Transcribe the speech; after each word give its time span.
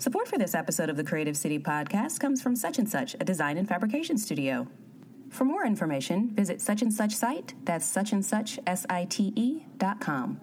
Support 0.00 0.28
for 0.28 0.38
this 0.38 0.54
episode 0.54 0.90
of 0.90 0.96
the 0.96 1.02
Creative 1.02 1.36
City 1.36 1.58
podcast 1.58 2.20
comes 2.20 2.40
from 2.40 2.54
Such 2.54 2.78
and 2.78 2.88
Such, 2.88 3.14
a 3.14 3.24
design 3.24 3.58
and 3.58 3.66
fabrication 3.66 4.16
studio. 4.16 4.68
For 5.28 5.44
more 5.44 5.66
information, 5.66 6.30
visit 6.36 6.60
such 6.60 6.82
and 6.82 6.94
such 6.94 7.12
site. 7.12 7.54
That's 7.64 7.84
such 7.84 8.12
and 8.12 8.24
such 8.24 8.60
s 8.64 8.86
i 8.88 9.06
t 9.06 9.32
e 9.34 9.66
dot 9.76 10.00
com. 10.00 10.40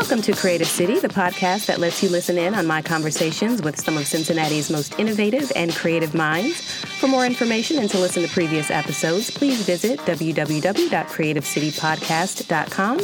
Welcome 0.00 0.22
to 0.22 0.32
Creative 0.32 0.66
City, 0.66 0.98
the 0.98 1.08
podcast 1.08 1.66
that 1.66 1.78
lets 1.78 2.02
you 2.02 2.08
listen 2.08 2.38
in 2.38 2.54
on 2.54 2.66
my 2.66 2.80
conversations 2.80 3.60
with 3.60 3.78
some 3.78 3.98
of 3.98 4.06
Cincinnati's 4.06 4.70
most 4.70 4.98
innovative 4.98 5.52
and 5.54 5.74
creative 5.74 6.14
minds. 6.14 6.58
For 6.98 7.06
more 7.06 7.26
information 7.26 7.78
and 7.78 7.90
to 7.90 7.98
listen 7.98 8.22
to 8.22 8.28
previous 8.30 8.70
episodes, 8.70 9.30
please 9.30 9.60
visit 9.60 9.98
www.creativecitypodcast.com. 10.00 13.00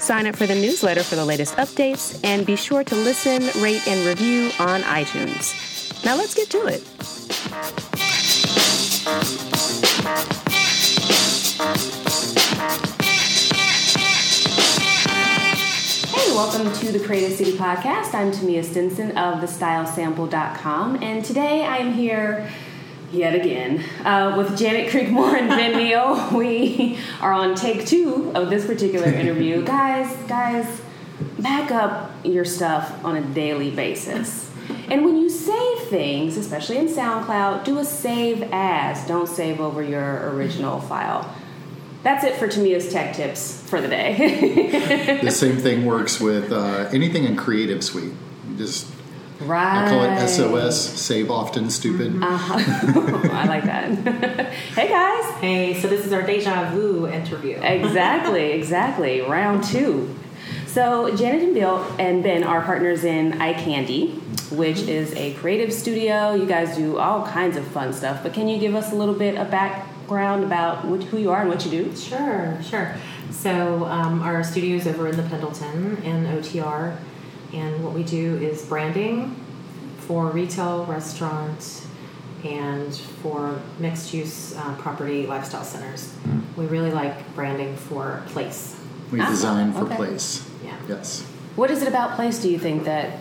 Sign 0.00 0.26
up 0.26 0.34
for 0.34 0.48
the 0.48 0.56
newsletter 0.56 1.04
for 1.04 1.14
the 1.14 1.24
latest 1.24 1.54
updates, 1.58 2.18
and 2.24 2.44
be 2.44 2.56
sure 2.56 2.82
to 2.82 2.96
listen, 2.96 3.44
rate, 3.62 3.86
and 3.86 4.04
review 4.04 4.50
on 4.58 4.82
iTunes. 4.82 5.54
Now 6.04 6.16
let's 6.16 6.34
get 6.34 6.50
to 6.50 6.66
it. 6.66 6.82
Welcome 16.34 16.72
to 16.72 16.90
the 16.90 16.98
Creative 16.98 17.30
City 17.30 17.58
Podcast. 17.58 18.14
I'm 18.14 18.32
Tamia 18.32 18.64
Stinson 18.64 19.10
of 19.18 19.40
thestylesample.com, 19.40 21.02
and 21.02 21.22
today 21.22 21.62
I'm 21.62 21.92
here 21.92 22.50
yet 23.12 23.34
again 23.34 23.84
uh, 24.02 24.34
with 24.38 24.56
Janet 24.56 24.90
Creekmore 24.90 25.38
and 25.38 25.50
Ben 25.50 25.76
Neal. 25.76 26.30
We 26.34 26.98
are 27.20 27.34
on 27.34 27.54
take 27.54 27.84
two 27.86 28.32
of 28.34 28.48
this 28.48 28.66
particular 28.66 29.08
interview. 29.12 29.62
guys, 29.62 30.16
guys, 30.26 30.80
back 31.38 31.70
up 31.70 32.10
your 32.24 32.46
stuff 32.46 33.04
on 33.04 33.16
a 33.16 33.22
daily 33.34 33.70
basis. 33.70 34.50
And 34.88 35.04
when 35.04 35.18
you 35.18 35.28
save 35.28 35.80
things, 35.88 36.38
especially 36.38 36.78
in 36.78 36.86
SoundCloud, 36.86 37.64
do 37.64 37.76
a 37.76 37.84
save 37.84 38.48
as. 38.52 39.06
Don't 39.06 39.28
save 39.28 39.60
over 39.60 39.82
your 39.82 40.30
original 40.30 40.80
file. 40.80 41.30
That's 42.02 42.24
it 42.24 42.36
for 42.36 42.48
Tamia's 42.48 42.92
tech 42.92 43.14
tips 43.14 43.62
for 43.68 43.80
the 43.80 43.88
day. 43.88 45.20
the 45.22 45.30
same 45.30 45.56
thing 45.58 45.86
works 45.86 46.20
with 46.20 46.50
uh, 46.50 46.88
anything 46.92 47.24
in 47.24 47.36
Creative 47.36 47.82
Suite. 47.82 48.12
You 48.48 48.56
just 48.56 48.92
right. 49.40 49.86
I 49.86 49.88
call 49.88 50.04
it 50.04 50.28
SOS, 50.28 50.80
save 50.80 51.30
often, 51.30 51.70
stupid. 51.70 52.20
Uh-huh. 52.20 53.28
I 53.32 53.46
like 53.46 53.64
that. 53.64 54.52
hey 54.74 54.88
guys. 54.88 55.40
Hey, 55.40 55.80
so 55.80 55.86
this 55.86 56.04
is 56.04 56.12
our 56.12 56.22
deja 56.22 56.70
vu 56.72 57.06
interview. 57.06 57.58
Exactly, 57.58 58.52
exactly. 58.52 59.20
Round 59.20 59.62
two. 59.62 60.14
So 60.66 61.14
Janet 61.14 61.42
and 61.42 61.54
Bill 61.54 61.84
and 61.98 62.22
Ben 62.22 62.42
are 62.42 62.62
partners 62.62 63.04
in 63.04 63.32
iCandy, 63.32 64.18
which 64.50 64.80
is 64.80 65.14
a 65.14 65.34
creative 65.34 65.72
studio. 65.72 66.34
You 66.34 66.46
guys 66.46 66.76
do 66.76 66.98
all 66.98 67.26
kinds 67.26 67.56
of 67.56 67.66
fun 67.68 67.92
stuff. 67.92 68.22
But 68.22 68.32
can 68.32 68.48
you 68.48 68.58
give 68.58 68.74
us 68.74 68.90
a 68.90 68.94
little 68.94 69.14
bit 69.14 69.36
of 69.36 69.50
background 70.12 70.44
about 70.44 70.84
which, 70.86 71.04
who 71.04 71.18
you 71.18 71.30
are 71.30 71.40
and 71.40 71.48
what 71.48 71.64
you 71.64 71.70
do? 71.70 71.96
Sure, 71.96 72.58
sure. 72.62 72.94
So 73.30 73.84
um, 73.86 74.20
our 74.20 74.44
studio 74.44 74.76
is 74.76 74.86
over 74.86 75.08
in 75.08 75.16
the 75.16 75.22
Pendleton 75.22 75.96
in 76.02 76.24
OTR, 76.26 76.96
and 77.54 77.82
what 77.82 77.94
we 77.94 78.02
do 78.02 78.36
is 78.36 78.62
branding 78.66 79.34
for 79.98 80.26
retail, 80.28 80.84
restaurant, 80.84 81.86
and 82.44 82.94
for 83.22 83.58
mixed 83.78 84.12
use 84.12 84.54
uh, 84.56 84.74
property 84.76 85.26
lifestyle 85.26 85.64
centers. 85.64 86.14
We 86.56 86.66
really 86.66 86.90
like 86.90 87.34
branding 87.34 87.74
for 87.76 88.22
place. 88.26 88.78
We 89.10 89.20
Ah, 89.20 89.30
design 89.30 89.72
for 89.72 89.84
okay. 89.84 89.96
place. 89.96 90.46
Yeah. 90.62 90.76
Yes. 90.88 91.22
What 91.56 91.70
is 91.70 91.80
it 91.82 91.88
about 91.88 92.16
place 92.16 92.38
do 92.42 92.50
you 92.50 92.58
think 92.58 92.84
that 92.84 93.18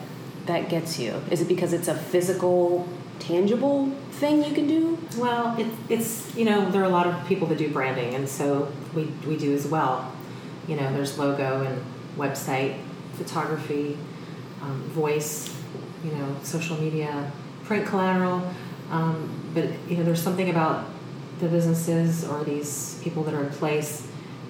that 0.47 0.67
gets 0.69 0.99
you? 0.99 1.13
Is 1.29 1.39
it 1.41 1.47
because 1.47 1.71
it's 1.71 1.87
a 1.87 1.95
physical, 1.95 2.87
tangible 3.19 3.91
thing 4.11 4.43
you 4.43 4.53
can 4.53 4.67
do? 4.67 4.97
Well, 5.17 5.57
it, 5.59 5.67
it's 5.89 6.35
you 6.35 6.45
know 6.45 6.69
there 6.69 6.81
are 6.81 6.85
a 6.85 6.89
lot 6.89 7.07
of 7.07 7.27
people 7.27 7.47
that 7.47 7.57
do 7.57 7.69
branding, 7.69 8.13
and 8.13 8.27
so 8.27 8.71
we 8.93 9.05
we 9.27 9.37
do 9.37 9.53
as 9.53 9.67
well. 9.67 10.13
You 10.67 10.75
know, 10.75 10.91
there's 10.93 11.17
logo 11.17 11.63
and 11.63 11.83
website, 12.17 12.79
photography, 13.13 13.97
um, 14.61 14.81
voice, 14.89 15.53
you 16.03 16.11
know, 16.11 16.35
social 16.43 16.79
media, 16.79 17.31
print 17.63 17.85
collateral. 17.85 18.53
Um, 18.91 19.29
but 19.53 19.69
you 19.89 19.97
know, 19.97 20.03
there's 20.03 20.21
something 20.21 20.49
about 20.49 20.85
the 21.39 21.47
businesses 21.47 22.23
or 22.23 22.43
these 22.43 22.99
people 23.03 23.23
that 23.23 23.33
are 23.33 23.43
in 23.43 23.49
place 23.49 24.07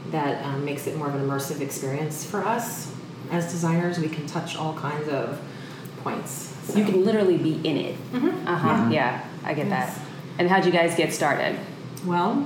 that 0.10 0.44
um, 0.46 0.66
makes 0.66 0.88
it 0.88 0.98
more 0.98 1.08
of 1.08 1.16
an 1.16 1.22
immersive 1.22 1.62
experience 1.62 2.26
for 2.26 2.44
us 2.44 2.94
as 3.32 3.52
designers. 3.52 4.00
We 4.00 4.10
can 4.10 4.26
touch 4.28 4.58
all 4.58 4.74
kinds 4.74 5.08
of 5.08 5.42
points. 6.04 6.54
So. 6.66 6.78
You 6.78 6.86
can 6.86 7.04
literally 7.06 7.38
be 7.38 7.60
in 7.64 7.78
it. 7.78 7.96
Mhm. 8.14 8.46
Uh 8.48 8.56
huh. 8.56 8.90
Yeah, 8.92 9.22
I 9.44 9.54
get 9.54 9.68
Yes. 9.68 9.96
that. 9.96 10.06
And 10.40 10.50
how'd 10.50 10.66
you 10.66 10.72
guys 10.72 10.96
get 10.96 11.14
started? 11.14 11.58
Well, 12.06 12.46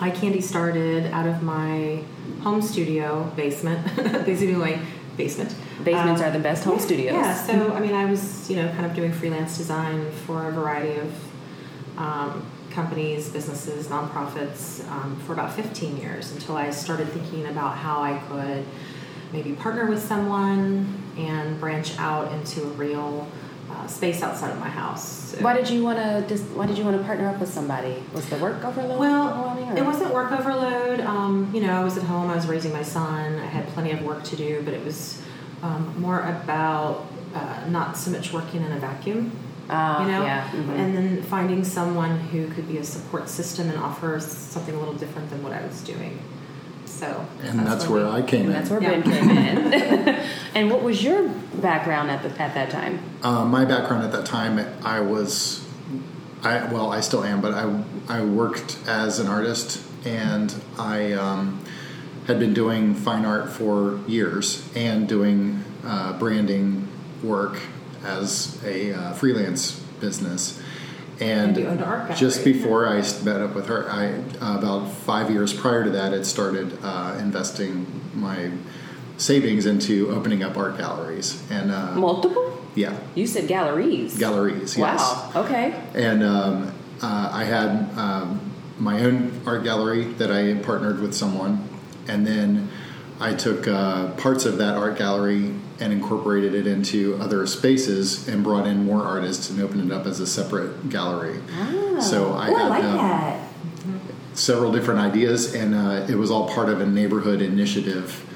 eye 0.00 0.10
candy 0.10 0.40
started 0.40 1.06
out 1.12 1.26
of 1.26 1.42
my 1.42 2.02
home 2.42 2.62
studio 2.62 3.30
basement, 3.36 3.84
basically 4.26 4.54
my 4.54 4.78
basement. 5.16 5.54
Basements 5.84 6.20
Um, 6.20 6.28
are 6.28 6.30
the 6.30 6.38
best 6.38 6.64
home 6.64 6.78
studios. 6.78 7.14
Yeah, 7.14 7.34
so 7.34 7.72
I 7.72 7.80
mean, 7.80 7.94
I 7.94 8.04
was 8.04 8.48
you 8.50 8.56
know 8.56 8.68
kind 8.72 8.86
of 8.86 8.94
doing 8.94 9.12
freelance 9.12 9.56
design 9.56 10.10
for 10.26 10.48
a 10.48 10.52
variety 10.52 10.98
of 11.00 11.12
um, 11.98 12.42
companies, 12.70 13.28
businesses, 13.28 13.88
nonprofits 13.88 14.88
um, 14.90 15.16
for 15.26 15.32
about 15.32 15.52
15 15.52 15.96
years 15.96 16.32
until 16.32 16.56
I 16.56 16.70
started 16.70 17.08
thinking 17.08 17.46
about 17.46 17.76
how 17.76 18.00
I 18.02 18.18
could 18.28 18.64
maybe 19.32 19.52
partner 19.52 19.86
with 19.86 20.02
someone 20.02 21.02
and 21.16 21.58
branch 21.60 21.98
out 21.98 22.32
into 22.32 22.62
a 22.62 22.70
real 22.70 23.26
uh, 23.70 23.86
space 23.86 24.22
outside 24.22 24.50
of 24.50 24.58
my 24.58 24.68
house. 24.68 25.30
So- 25.30 25.38
Why 25.44 25.54
did 25.54 25.70
you 25.70 25.82
want 25.84 25.98
to? 25.98 26.36
Why 26.54 26.66
did 26.66 26.76
you 26.76 26.84
want 26.84 26.96
to 26.98 27.04
partner 27.04 27.28
up 27.28 27.38
with 27.38 27.52
somebody? 27.52 28.02
Was 28.12 28.26
the 28.28 28.36
work 28.38 28.64
overload? 28.64 28.98
Well, 28.98 29.74
it 29.76 29.84
wasn't 29.84 30.12
work 30.12 30.32
overload. 30.32 31.00
Um, 31.00 31.50
you 31.54 31.60
know, 31.60 31.80
I 31.80 31.84
was 31.84 31.96
at 31.96 32.02
home. 32.04 32.30
I 32.30 32.34
was 32.34 32.46
raising 32.46 32.72
my 32.72 32.82
son. 32.82 33.38
I 33.38 33.46
had 33.46 33.66
plenty 33.68 33.92
of 33.92 34.02
work 34.02 34.24
to 34.24 34.36
do, 34.36 34.62
but 34.64 34.74
it 34.74 34.84
was 34.84 35.22
um, 35.62 35.94
more 36.00 36.20
about 36.22 37.06
uh, 37.34 37.64
not 37.68 37.96
so 37.96 38.10
much 38.10 38.32
working 38.32 38.62
in 38.62 38.72
a 38.72 38.78
vacuum. 38.80 39.30
Ah, 39.72 40.04
you 40.04 40.10
know, 40.10 40.24
yeah. 40.24 40.48
mhm. 40.50 40.68
and 40.70 40.96
then 40.96 41.22
finding 41.22 41.62
someone 41.62 42.18
who 42.18 42.48
could 42.48 42.66
be 42.66 42.78
a 42.78 42.84
support 42.84 43.28
system 43.28 43.68
and 43.68 43.78
offer 43.78 44.18
something 44.18 44.74
a 44.74 44.78
little 44.80 44.94
different 44.94 45.30
than 45.30 45.40
what 45.44 45.52
I 45.52 45.64
was 45.64 45.80
doing. 45.82 46.18
So, 46.90 47.24
And 47.42 47.60
that's, 47.60 47.88
where 47.88 48.04
we- 48.04 48.10
I 48.10 48.22
came 48.22 48.40
And 48.46 48.48
in. 48.50 48.52
that's 48.52 48.68
where 48.70 48.82
Yeah. 48.82 48.90
Ben 48.90 49.02
came 49.02 49.30
in. 49.30 49.72
and 50.54 50.70
what 50.70 50.82
was 50.82 51.02
your 51.02 51.28
background 51.62 52.10
at 52.10 52.22
the, 52.22 52.28
at 52.42 52.52
that 52.54 52.70
time? 52.70 52.98
Uh, 53.22 53.44
my 53.44 53.64
background 53.64 54.04
at 54.04 54.12
that 54.12 54.26
time, 54.26 54.58
I 54.84 55.00
was, 55.00 55.64
I 56.42 56.64
well, 56.72 56.92
I 56.92 57.00
still 57.00 57.22
am, 57.24 57.40
but 57.40 57.52
I 57.54 57.82
I 58.08 58.22
worked 58.24 58.76
as 58.88 59.18
an 59.20 59.28
artist, 59.28 59.80
and 60.04 60.54
I 60.78 61.12
um, 61.12 61.62
had 62.26 62.38
been 62.40 62.52
doing 62.54 62.94
fine 62.94 63.24
art 63.24 63.50
for 63.50 64.00
years 64.08 64.68
and 64.74 65.08
doing 65.08 65.62
uh, 65.84 66.18
branding 66.18 66.88
work 67.22 67.60
as 68.04 68.58
a 68.64 68.92
uh, 68.92 69.12
freelance 69.12 69.78
business. 70.00 70.60
And, 71.20 71.50
And 71.50 71.56
you 71.58 71.66
owned 71.66 71.80
an 71.80 71.84
art 71.84 72.00
gallery. 72.08 72.16
just 72.16 72.44
before 72.44 72.86
I 72.88 72.96
met 73.24 73.40
up 73.40 73.54
with 73.54 73.66
her, 73.66 73.90
I 73.90 74.14
uh, 74.40 74.58
about 74.58 74.90
five 74.90 75.30
years 75.30 75.52
prior 75.52 75.84
to 75.84 75.90
that, 75.90 76.12
had 76.12 76.24
started 76.24 76.78
uh, 76.82 77.16
investing 77.20 77.86
my 78.14 78.50
savings 79.18 79.66
into 79.66 80.08
opening 80.10 80.42
up 80.42 80.56
art 80.56 80.78
galleries 80.78 81.42
and 81.50 81.70
uh, 81.70 81.92
Multiple? 81.94 82.58
yeah, 82.74 82.96
You 83.14 83.26
said 83.26 83.48
galleries. 83.48 84.18
galleries. 84.18 84.78
Yes. 84.78 84.98
Wow. 85.00 85.32
Okay. 85.44 85.74
And 85.94 86.22
um, 86.22 86.72
uh, 87.02 87.30
I 87.32 87.44
had 87.44 87.68
um, 87.98 88.40
my 88.78 89.00
own 89.02 89.42
art 89.44 89.62
gallery 89.62 90.04
that 90.14 90.30
I 90.30 90.54
partnered 90.62 91.00
with 91.00 91.14
someone, 91.14 91.68
and 92.08 92.26
then 92.26 92.70
I 93.20 93.34
took 93.34 93.68
uh, 93.68 94.12
parts 94.12 94.46
of 94.46 94.58
that 94.58 94.76
art 94.76 94.96
gallery 94.96 95.54
and 95.78 95.92
incorporated 95.92 96.54
it 96.54 96.66
into 96.66 97.16
other 97.20 97.46
spaces 97.46 98.26
and 98.28 98.42
brought 98.42 98.66
in 98.66 98.84
more 98.84 99.02
artists 99.02 99.50
and 99.50 99.60
opened 99.60 99.90
it 99.90 99.94
up 99.94 100.06
as 100.06 100.20
a 100.20 100.26
separate 100.26 100.88
gallery. 100.88 101.38
Ah. 101.52 102.00
So 102.00 102.32
I 102.32 102.50
Ooh, 102.50 102.54
had, 102.56 102.68
like 102.68 102.84
um, 102.84 102.96
that. 102.96 103.40
several 104.34 104.72
different 104.72 105.00
ideas, 105.00 105.54
and 105.54 105.74
uh, 105.74 106.06
it 106.08 106.16
was 106.16 106.30
all 106.30 106.48
part 106.48 106.70
of 106.70 106.80
a 106.80 106.86
neighborhood 106.86 107.42
initiative 107.42 108.26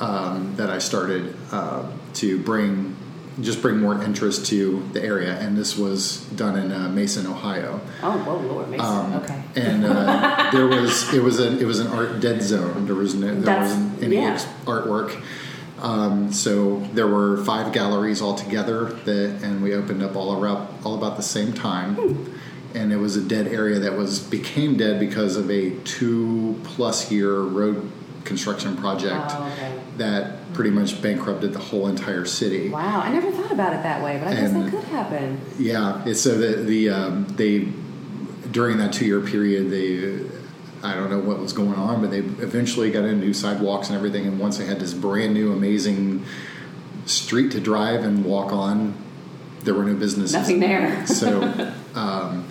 um, 0.00 0.56
that 0.56 0.70
I 0.70 0.78
started 0.78 1.36
uh, 1.52 1.90
to 2.14 2.38
bring 2.38 2.96
just 3.40 3.60
bring 3.62 3.78
more 3.80 4.02
interest 4.02 4.46
to 4.46 4.82
the 4.92 5.02
area. 5.02 5.38
And 5.40 5.56
this 5.56 5.76
was 5.76 6.18
done 6.36 6.56
in 6.58 6.70
uh, 6.72 6.88
Mason, 6.88 7.26
Ohio. 7.26 7.80
Oh, 8.02 8.18
whoa, 8.18 8.36
Lord 8.38 8.68
Mason. 8.70 8.86
Um, 8.86 9.12
okay. 9.14 9.42
And 9.56 9.84
uh, 9.84 10.50
there 10.52 10.66
was 10.66 11.12
it 11.12 11.22
was 11.22 11.38
an 11.40 11.58
it 11.58 11.64
was 11.64 11.80
an 11.80 11.88
art 11.88 12.20
dead 12.20 12.42
zone. 12.42 12.86
There 12.86 12.94
was 12.94 13.14
no, 13.14 13.26
there 13.28 13.40
That's- 13.42 13.70
wasn't 13.70 14.02
any 14.02 14.16
yeah. 14.16 14.38
artwork. 14.64 15.22
Um, 15.80 16.32
so 16.32 16.78
there 16.94 17.08
were 17.08 17.44
five 17.44 17.72
galleries 17.72 18.22
altogether 18.22 18.84
that, 19.04 19.42
and 19.42 19.62
we 19.62 19.74
opened 19.74 20.02
up 20.02 20.16
all 20.16 20.40
around 20.40 20.68
all 20.84 20.94
about 20.94 21.16
the 21.16 21.22
same 21.22 21.52
time. 21.52 22.32
and 22.74 22.92
it 22.92 22.96
was 22.96 23.16
a 23.16 23.22
dead 23.22 23.46
area 23.48 23.78
that 23.80 23.96
was 23.96 24.18
became 24.20 24.76
dead 24.76 24.98
because 24.98 25.36
of 25.36 25.50
a 25.50 25.70
two 25.84 26.58
plus 26.64 27.10
year 27.10 27.38
road 27.40 27.90
construction 28.24 28.76
project 28.76 29.26
Oh, 29.30 29.52
okay. 29.52 29.80
that 29.98 30.43
pretty 30.54 30.70
much 30.70 31.02
bankrupted 31.02 31.52
the 31.52 31.58
whole 31.58 31.88
entire 31.88 32.24
city. 32.24 32.70
Wow, 32.70 33.00
I 33.00 33.12
never 33.12 33.30
thought 33.30 33.52
about 33.52 33.74
it 33.74 33.82
that 33.82 34.02
way, 34.02 34.18
but 34.18 34.28
I 34.28 34.34
guess 34.34 34.52
that 34.52 34.70
could 34.70 34.84
happen. 34.84 35.40
Yeah, 35.58 36.02
it's 36.06 36.20
so 36.20 36.38
the 36.38 36.62
the 36.62 36.90
um, 36.90 37.26
they 37.36 37.68
during 38.50 38.78
that 38.78 38.92
two 38.92 39.04
year 39.04 39.20
period 39.20 39.70
they 39.70 40.24
I 40.84 40.94
don't 40.94 41.10
know 41.10 41.18
what 41.18 41.38
was 41.38 41.52
going 41.52 41.74
on, 41.74 42.02
but 42.02 42.10
they 42.10 42.18
eventually 42.18 42.90
got 42.90 43.04
in 43.04 43.18
new 43.18 43.32
sidewalks 43.32 43.88
and 43.88 43.96
everything. 43.96 44.26
And 44.26 44.38
once 44.38 44.58
they 44.58 44.66
had 44.66 44.78
this 44.78 44.92
brand 44.92 45.32
new 45.32 45.52
amazing 45.52 46.24
street 47.06 47.52
to 47.52 47.60
drive 47.60 48.04
and 48.04 48.24
walk 48.24 48.52
on, 48.52 48.94
there 49.62 49.72
were 49.72 49.84
no 49.84 49.94
businesses 49.94 50.34
Nothing 50.34 50.60
there. 50.60 51.06
so 51.06 51.42
um, 51.94 52.46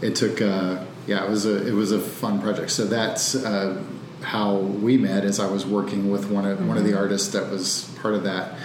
it 0.00 0.16
took 0.16 0.40
uh, 0.40 0.82
yeah 1.06 1.24
it 1.24 1.30
was 1.30 1.44
a 1.44 1.66
it 1.66 1.72
was 1.72 1.92
a 1.92 2.00
fun 2.00 2.40
project. 2.40 2.70
So 2.70 2.86
that's 2.86 3.34
uh, 3.34 3.82
how 4.24 4.56
we 4.56 4.96
met. 4.96 5.24
As 5.24 5.38
I 5.38 5.46
was 5.46 5.64
working 5.66 6.10
with 6.10 6.30
one 6.30 6.44
of 6.44 6.66
one 6.66 6.76
of 6.76 6.84
the 6.84 6.96
artists 6.96 7.28
that 7.28 7.50
was 7.50 7.90
part 8.00 8.14
of 8.14 8.24
that 8.24 8.58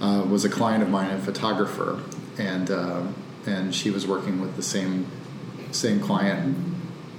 uh, 0.00 0.24
was 0.28 0.44
a 0.44 0.48
client 0.48 0.82
of 0.82 0.88
mine, 0.88 1.10
a 1.10 1.18
photographer, 1.18 2.02
and 2.38 2.70
uh, 2.70 3.02
and 3.46 3.74
she 3.74 3.90
was 3.90 4.06
working 4.06 4.40
with 4.40 4.56
the 4.56 4.62
same 4.62 5.06
same 5.72 6.00
client 6.00 6.56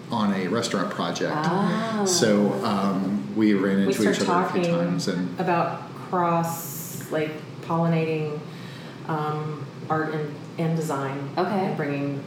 on 0.10 0.34
a 0.34 0.48
restaurant 0.48 0.92
project. 0.92 1.34
Ah. 1.34 2.04
So 2.06 2.52
um, 2.64 3.34
we 3.36 3.54
ran 3.54 3.78
we 3.78 3.84
into 3.84 4.02
each 4.02 4.08
other 4.08 4.12
a 4.12 4.16
few 4.16 4.26
talking 4.26 4.64
times, 4.64 5.08
and 5.08 5.40
about 5.40 5.90
cross 6.10 7.10
like 7.12 7.32
pollinating 7.62 8.40
um, 9.08 9.66
art 9.90 10.14
and, 10.14 10.36
and 10.58 10.76
design 10.76 11.30
Okay. 11.38 11.66
and 11.66 11.78
bringing 11.78 12.24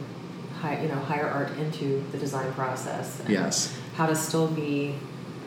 high, 0.59 0.81
you 0.81 0.87
know 0.87 0.95
higher 0.95 1.27
art 1.27 1.51
into 1.57 2.03
the 2.11 2.17
design 2.17 2.51
process 2.53 3.19
and 3.19 3.29
yes, 3.29 3.77
how 3.95 4.05
to 4.05 4.15
still 4.15 4.47
be 4.47 4.95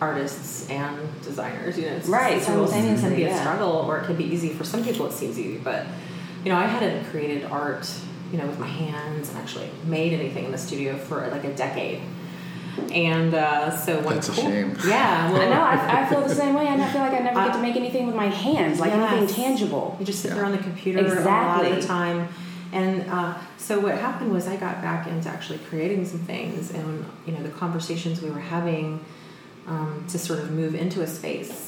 artists 0.01 0.69
and 0.71 0.97
designers 1.23 1.77
you 1.79 1.87
know 1.87 1.93
it's, 1.97 2.09
Right, 2.09 2.37
it's 2.39 2.49
real- 2.49 2.65
it 2.65 2.71
can 2.71 2.75
simultaneously, 2.97 3.17
be 3.17 3.25
a 3.25 3.29
yeah. 3.29 3.41
struggle 3.41 3.73
or 3.73 3.99
it 3.99 4.07
can 4.07 4.17
be 4.17 4.25
easy 4.25 4.51
for 4.51 4.65
some 4.65 4.85
people 4.85 5.07
it 5.07 5.13
seems 5.13 5.39
easy 5.39 5.59
but 5.59 5.87
you 6.45 6.51
know 6.53 6.57
I 6.59 6.67
hadn't 6.67 7.05
created 7.11 7.45
art 7.51 7.91
you 8.33 8.39
know 8.39 8.47
with 8.47 8.59
my 8.59 8.67
hands 8.69 9.29
and 9.31 9.39
actually 9.39 9.71
made 9.87 10.13
anything 10.13 10.45
in 10.45 10.53
the 10.53 10.59
studio 10.59 10.97
for 10.97 11.27
like 11.29 11.45
a 11.45 11.53
decade 11.55 12.01
and 12.93 13.35
uh, 13.35 13.77
so 13.77 13.99
one 14.03 14.15
That's 14.15 14.29
a 14.29 14.33
cool- 14.33 14.45
shame. 14.45 14.77
yeah 14.87 15.33
well 15.33 15.43
I 15.43 15.47
know, 15.47 15.61
I, 15.61 16.03
I 16.03 16.09
feel 16.09 16.21
the 16.21 16.33
same 16.35 16.55
way, 16.55 16.69
and 16.69 16.81
I 16.81 16.89
feel 16.93 17.01
like 17.01 17.13
I 17.13 17.19
never 17.19 17.45
get 17.45 17.53
to 17.55 17.59
make 17.63 17.75
anything 17.75 18.07
with 18.07 18.15
my 18.15 18.27
hands, 18.27 18.79
like 18.79 18.93
Yes. 18.93 19.13
anything 19.13 19.35
tangible. 19.35 19.97
You 19.99 20.07
just 20.07 20.21
sit 20.23 20.29
Yeah. 20.29 20.35
there 20.37 20.45
on 20.45 20.53
the 20.53 20.59
computer 20.59 21.01
a 21.01 21.25
lot 21.25 21.65
of 21.67 21.75
the 21.75 21.83
time. 21.83 22.29
And 22.73 23.09
uh, 23.11 23.35
so 23.57 23.81
what 23.81 23.97
happened 23.99 24.31
was 24.31 24.47
I 24.47 24.57
got 24.57 24.81
back 24.81 25.09
into 25.09 25.29
actually 25.29 25.59
creating 25.59 26.05
some 26.07 26.21
things, 26.21 26.71
and 26.71 27.05
you 27.27 27.33
know 27.33 27.43
the 27.43 27.49
conversations 27.49 28.23
we 28.23 28.31
were 28.31 28.39
having 28.39 29.05
um, 29.69 30.05
to 30.09 30.19
sort 30.19 30.39
of 30.41 30.51
move 30.51 30.75
into 30.75 31.03
a 31.03 31.07
space. 31.07 31.67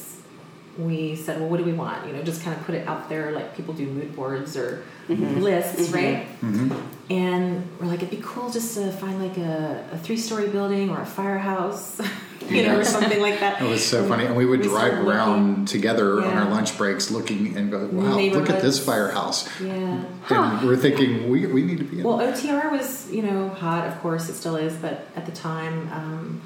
We 0.77 1.15
said, 1.15 1.39
well, 1.39 1.49
what 1.49 1.57
do 1.57 1.63
we 1.65 1.73
want? 1.73 2.07
You 2.07 2.13
know, 2.13 2.23
just 2.23 2.43
kind 2.43 2.57
of 2.57 2.65
put 2.65 2.75
it 2.75 2.87
out 2.87 3.09
there, 3.09 3.31
like 3.31 3.55
people 3.57 3.73
do 3.73 3.85
mood 3.87 4.15
boards 4.15 4.55
or 4.55 4.83
lists, 5.09 5.89
right? 5.91 6.25
hmm 6.39 6.71
And 7.09 7.67
we're 7.79 7.87
like, 7.87 7.99
it'd 8.01 8.09
be 8.09 8.21
cool 8.23 8.49
just 8.49 8.75
to 8.75 8.89
find 8.91 9.21
like 9.21 9.37
a, 9.37 9.85
a 9.91 9.97
three-story 9.97 10.47
building 10.47 10.89
or 10.89 11.01
a 11.01 11.05
firehouse, 11.05 11.99
you 12.49 12.63
know, 12.63 12.79
or 12.79 12.85
something 12.85 13.19
like 13.19 13.41
that. 13.41 13.61
It 13.61 13.67
was 13.69 13.85
so 13.85 14.07
funny, 14.07 14.25
and 14.25 14.35
we 14.37 14.45
would 14.45 14.61
We 14.61 14.67
drive 14.67 14.93
around 14.93 15.49
looking- 15.49 15.65
together 15.65 16.23
on 16.23 16.33
our 16.37 16.49
lunch 16.49 16.77
breaks, 16.77 17.11
looking 17.11 17.57
and 17.57 17.69
go, 17.69 17.87
"Wow, 17.91 18.17
look 18.17 18.49
at 18.49 18.61
this 18.61 18.83
firehouse!" 18.83 19.49
Yeah. 19.61 20.03
And 20.29 20.65
we're 20.67 20.77
thinking, 20.77 21.29
"We 21.29 21.47
we 21.47 21.63
need 21.63 21.79
to 21.79 21.83
be 21.83 21.99
in." 21.99 22.03
Well. 22.05 22.19
OTR 22.19 22.71
was, 22.71 23.11
you 23.11 23.23
know, 23.23 23.49
hot. 23.49 23.87
Of 23.87 23.99
course, 23.99 24.29
it 24.29 24.35
still 24.35 24.55
is. 24.55 24.73
But 24.77 25.05
at 25.17 25.25
the 25.25 25.31
time, 25.33 25.89
um, 25.91 26.41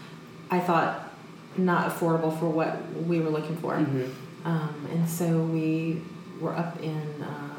I 0.50 0.60
thought 0.60 1.12
not 1.57 1.90
affordable 1.92 2.38
for 2.40 2.48
what 2.50 2.78
we 3.07 3.19
were 3.19 3.30
looking 3.30 3.56
for. 3.57 3.74
Mhm. 3.75 4.10
Um, 4.46 4.88
and 4.92 5.10
so 5.10 5.25
we 5.40 6.02
were 6.40 6.56
up 6.56 6.81
in 6.81 7.02
uh, 7.22 7.56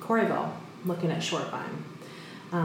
Corryville 0.00 0.50
looking 0.86 1.10
at 1.10 1.22
short 1.22 1.50
vine 1.50 1.84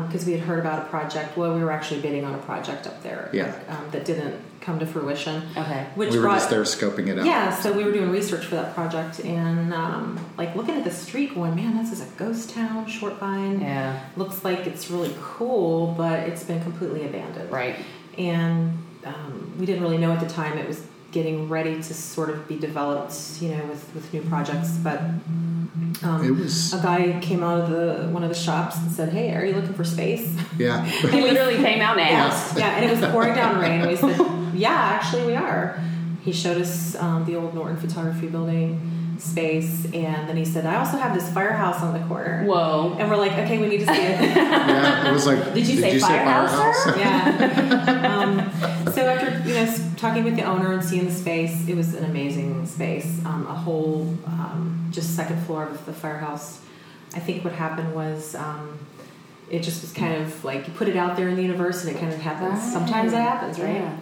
because 0.07 0.25
we 0.25 0.31
had 0.31 0.41
heard 0.41 0.57
about 0.59 0.79
a 0.81 0.85
project. 0.85 1.37
Well, 1.37 1.53
we 1.53 1.63
were 1.63 1.71
actually 1.71 2.01
bidding 2.01 2.25
on 2.25 2.33
a 2.33 2.39
project 2.39 2.87
up 2.87 3.03
there 3.03 3.29
Yeah. 3.33 3.53
um, 3.69 3.85
that 3.91 4.03
didn't 4.05 4.35
come 4.61 4.79
to 4.79 4.85
fruition. 4.87 5.43
Okay. 5.55 5.85
Which 5.93 6.09
we 6.09 6.17
were 6.17 6.23
brought, 6.23 6.35
just 6.37 6.49
there 6.49 6.63
scoping 6.63 7.07
it 7.07 7.19
out. 7.19 7.25
yeah, 7.25 7.53
so 7.53 7.71
we 7.71 7.83
were 7.83 7.91
doing 7.91 8.09
research 8.09 8.45
for 8.45 8.55
that 8.55 8.73
project 8.73 9.19
and 9.19 9.71
um, 9.75 10.17
like 10.39 10.55
looking 10.55 10.75
at 10.75 10.83
the 10.85 10.89
street, 10.91 11.35
going, 11.35 11.55
man, 11.55 11.77
this 11.77 11.91
is 11.91 12.01
a 12.01 12.09
ghost 12.17 12.49
town, 12.49 12.87
short 12.87 13.19
vine 13.19 13.59
Yeah. 13.61 13.99
looks 14.17 14.43
like 14.43 14.65
it's 14.65 14.89
really 14.89 15.13
cool, 15.21 15.93
but 15.95 16.21
it's 16.21 16.43
been 16.43 16.63
completely 16.63 17.05
abandoned. 17.05 17.51
Right. 17.51 17.75
And 18.17 18.75
um, 19.05 19.44
we 19.59 19.65
didn't 19.65 19.81
really 19.83 19.97
know 19.97 20.11
at 20.11 20.19
the 20.19 20.27
time 20.29 20.57
it 20.57 20.67
was 20.67 20.81
getting 21.11 21.47
ready 21.47 21.75
to 21.75 21.93
sort 21.93 22.29
of 22.29 22.45
be 22.47 22.57
developed, 22.59 23.13
you 23.41 23.49
know, 23.49 23.63
with, 23.67 23.89
with 23.95 24.13
new 24.13 24.21
projects. 24.23 24.71
But 24.71 24.99
um, 26.03 26.21
It 26.25 26.31
was- 26.31 26.73
a 26.73 26.77
guy 26.81 27.19
came 27.21 27.41
out 27.43 27.61
of 27.61 27.69
the 27.69 28.09
one 28.09 28.23
of 28.23 28.29
the 28.29 28.35
shops 28.35 28.77
and 28.77 28.91
said, 28.91 29.09
"Hey, 29.13 29.33
are 29.33 29.45
you 29.45 29.53
looking 29.53 29.73
for 29.73 29.83
space?" 29.85 30.35
Yeah, 30.57 30.83
He 31.15 31.21
literally 31.21 31.55
came 31.57 31.81
out 31.81 31.97
and 31.97 32.09
asked. 32.09 32.57
yeah, 32.57 32.75
and 32.75 32.85
it 32.85 32.99
was 32.99 33.09
pouring 33.11 33.33
down 33.33 33.59
rain. 33.61 33.81
And 33.81 33.89
we 33.89 33.95
said, 33.95 34.19
"Yeah, 34.53 34.71
actually, 34.71 35.25
we 35.27 35.35
are." 35.35 35.79
He 36.21 36.31
showed 36.33 36.59
us 36.59 36.95
um, 36.95 37.23
the 37.25 37.35
old 37.35 37.53
Norton 37.53 37.77
Photography 37.77 38.27
Building 38.27 38.79
space, 39.19 39.85
and 39.93 40.27
then 40.29 40.37
he 40.37 40.45
said, 40.45 40.65
"I 40.65 40.77
also 40.77 40.97
have 40.97 41.13
this 41.13 41.31
firehouse 41.31 41.81
on 41.81 41.93
the 41.93 42.05
corner." 42.07 42.43
Whoa. 42.45 42.95
And 42.99 43.09
we're 43.09 43.17
like, 43.17 43.33
"Okay, 43.33 43.57
we 43.57 43.67
need 43.67 43.79
to 43.79 43.87
see 43.87 44.01
it." 44.01 44.19
yeah. 44.35 45.09
It 45.09 45.11
was 45.13 45.25
like, 45.25 45.53
Did 45.53 45.67
you 45.67 45.79
say 45.79 45.99
firehouse, 45.99 46.83
sir? 46.83 46.97
yeah. 46.97 48.01
Um, 48.15 48.39
so 48.93 49.05
after 49.05 49.47
you 49.47 49.55
know 49.55 49.75
talking 49.97 50.23
with 50.23 50.35
the 50.35 50.43
owner 50.43 50.71
and 50.71 50.83
seeing 50.83 51.05
the 51.05 51.11
space, 51.11 51.67
it 51.67 51.75
was 51.75 51.93
an 51.95 52.05
amazing 52.05 52.65
space. 52.65 53.23
Um, 53.25 53.45
a 53.47 53.53
whole 53.53 54.17
um, 54.25 54.87
just 54.91 55.15
second 55.15 55.43
floor 55.45 55.63
of 55.67 55.85
the 55.85 55.93
firehouse. 55.93 56.61
I 57.13 57.19
think 57.19 57.43
what 57.43 57.53
happened 57.53 57.93
was 57.93 58.35
um, 58.35 58.77
it 59.49 59.63
just 59.63 59.81
was 59.81 59.91
kind 59.91 60.21
of 60.21 60.43
like 60.43 60.67
you 60.67 60.73
put 60.73 60.87
it 60.87 60.95
out 60.95 61.17
there 61.17 61.29
in 61.29 61.35
the 61.35 61.41
universe 61.41 61.83
and 61.83 61.95
it 61.95 61.99
kind 61.99 62.13
of 62.13 62.19
happens. 62.19 62.61
Sometimes 62.71 63.13
it 63.13 63.17
happens, 63.17 63.59
right? 63.59 63.75
Yeah. 63.75 63.97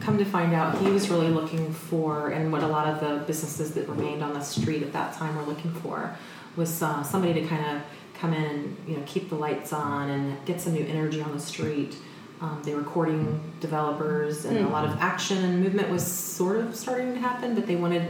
Come 0.00 0.16
to 0.18 0.24
find 0.24 0.54
out, 0.54 0.78
he 0.78 0.90
was 0.90 1.10
really 1.10 1.28
looking 1.28 1.72
for, 1.72 2.28
and 2.30 2.50
what 2.50 2.62
a 2.62 2.66
lot 2.66 2.86
of 2.88 3.00
the 3.00 3.24
businesses 3.26 3.72
that 3.74 3.86
remained 3.88 4.22
on 4.22 4.32
the 4.32 4.40
street 4.40 4.82
at 4.82 4.92
that 4.94 5.14
time 5.14 5.36
were 5.36 5.42
looking 5.42 5.72
for, 5.72 6.16
was 6.56 6.82
uh, 6.82 7.02
somebody 7.02 7.34
to 7.34 7.46
kind 7.46 7.76
of 7.76 7.82
come 8.18 8.32
in 8.32 8.42
and 8.44 8.76
you 8.88 8.96
know 8.96 9.02
keep 9.06 9.28
the 9.28 9.34
lights 9.34 9.72
on 9.72 10.08
and 10.10 10.44
get 10.46 10.60
some 10.60 10.72
new 10.72 10.84
energy 10.86 11.20
on 11.20 11.32
the 11.32 11.40
street. 11.40 11.96
Um, 12.40 12.62
they 12.64 12.74
were 12.74 12.82
courting 12.82 13.40
developers, 13.60 14.46
and 14.46 14.56
a 14.56 14.62
Hmm. 14.64 14.72
lot 14.72 14.86
of 14.86 14.96
action 15.00 15.44
and 15.44 15.62
movement 15.62 15.90
was 15.90 16.06
sort 16.06 16.56
of 16.56 16.74
starting 16.74 17.12
to 17.12 17.20
happen, 17.20 17.54
but 17.54 17.66
they 17.66 17.76
wanted 17.76 18.08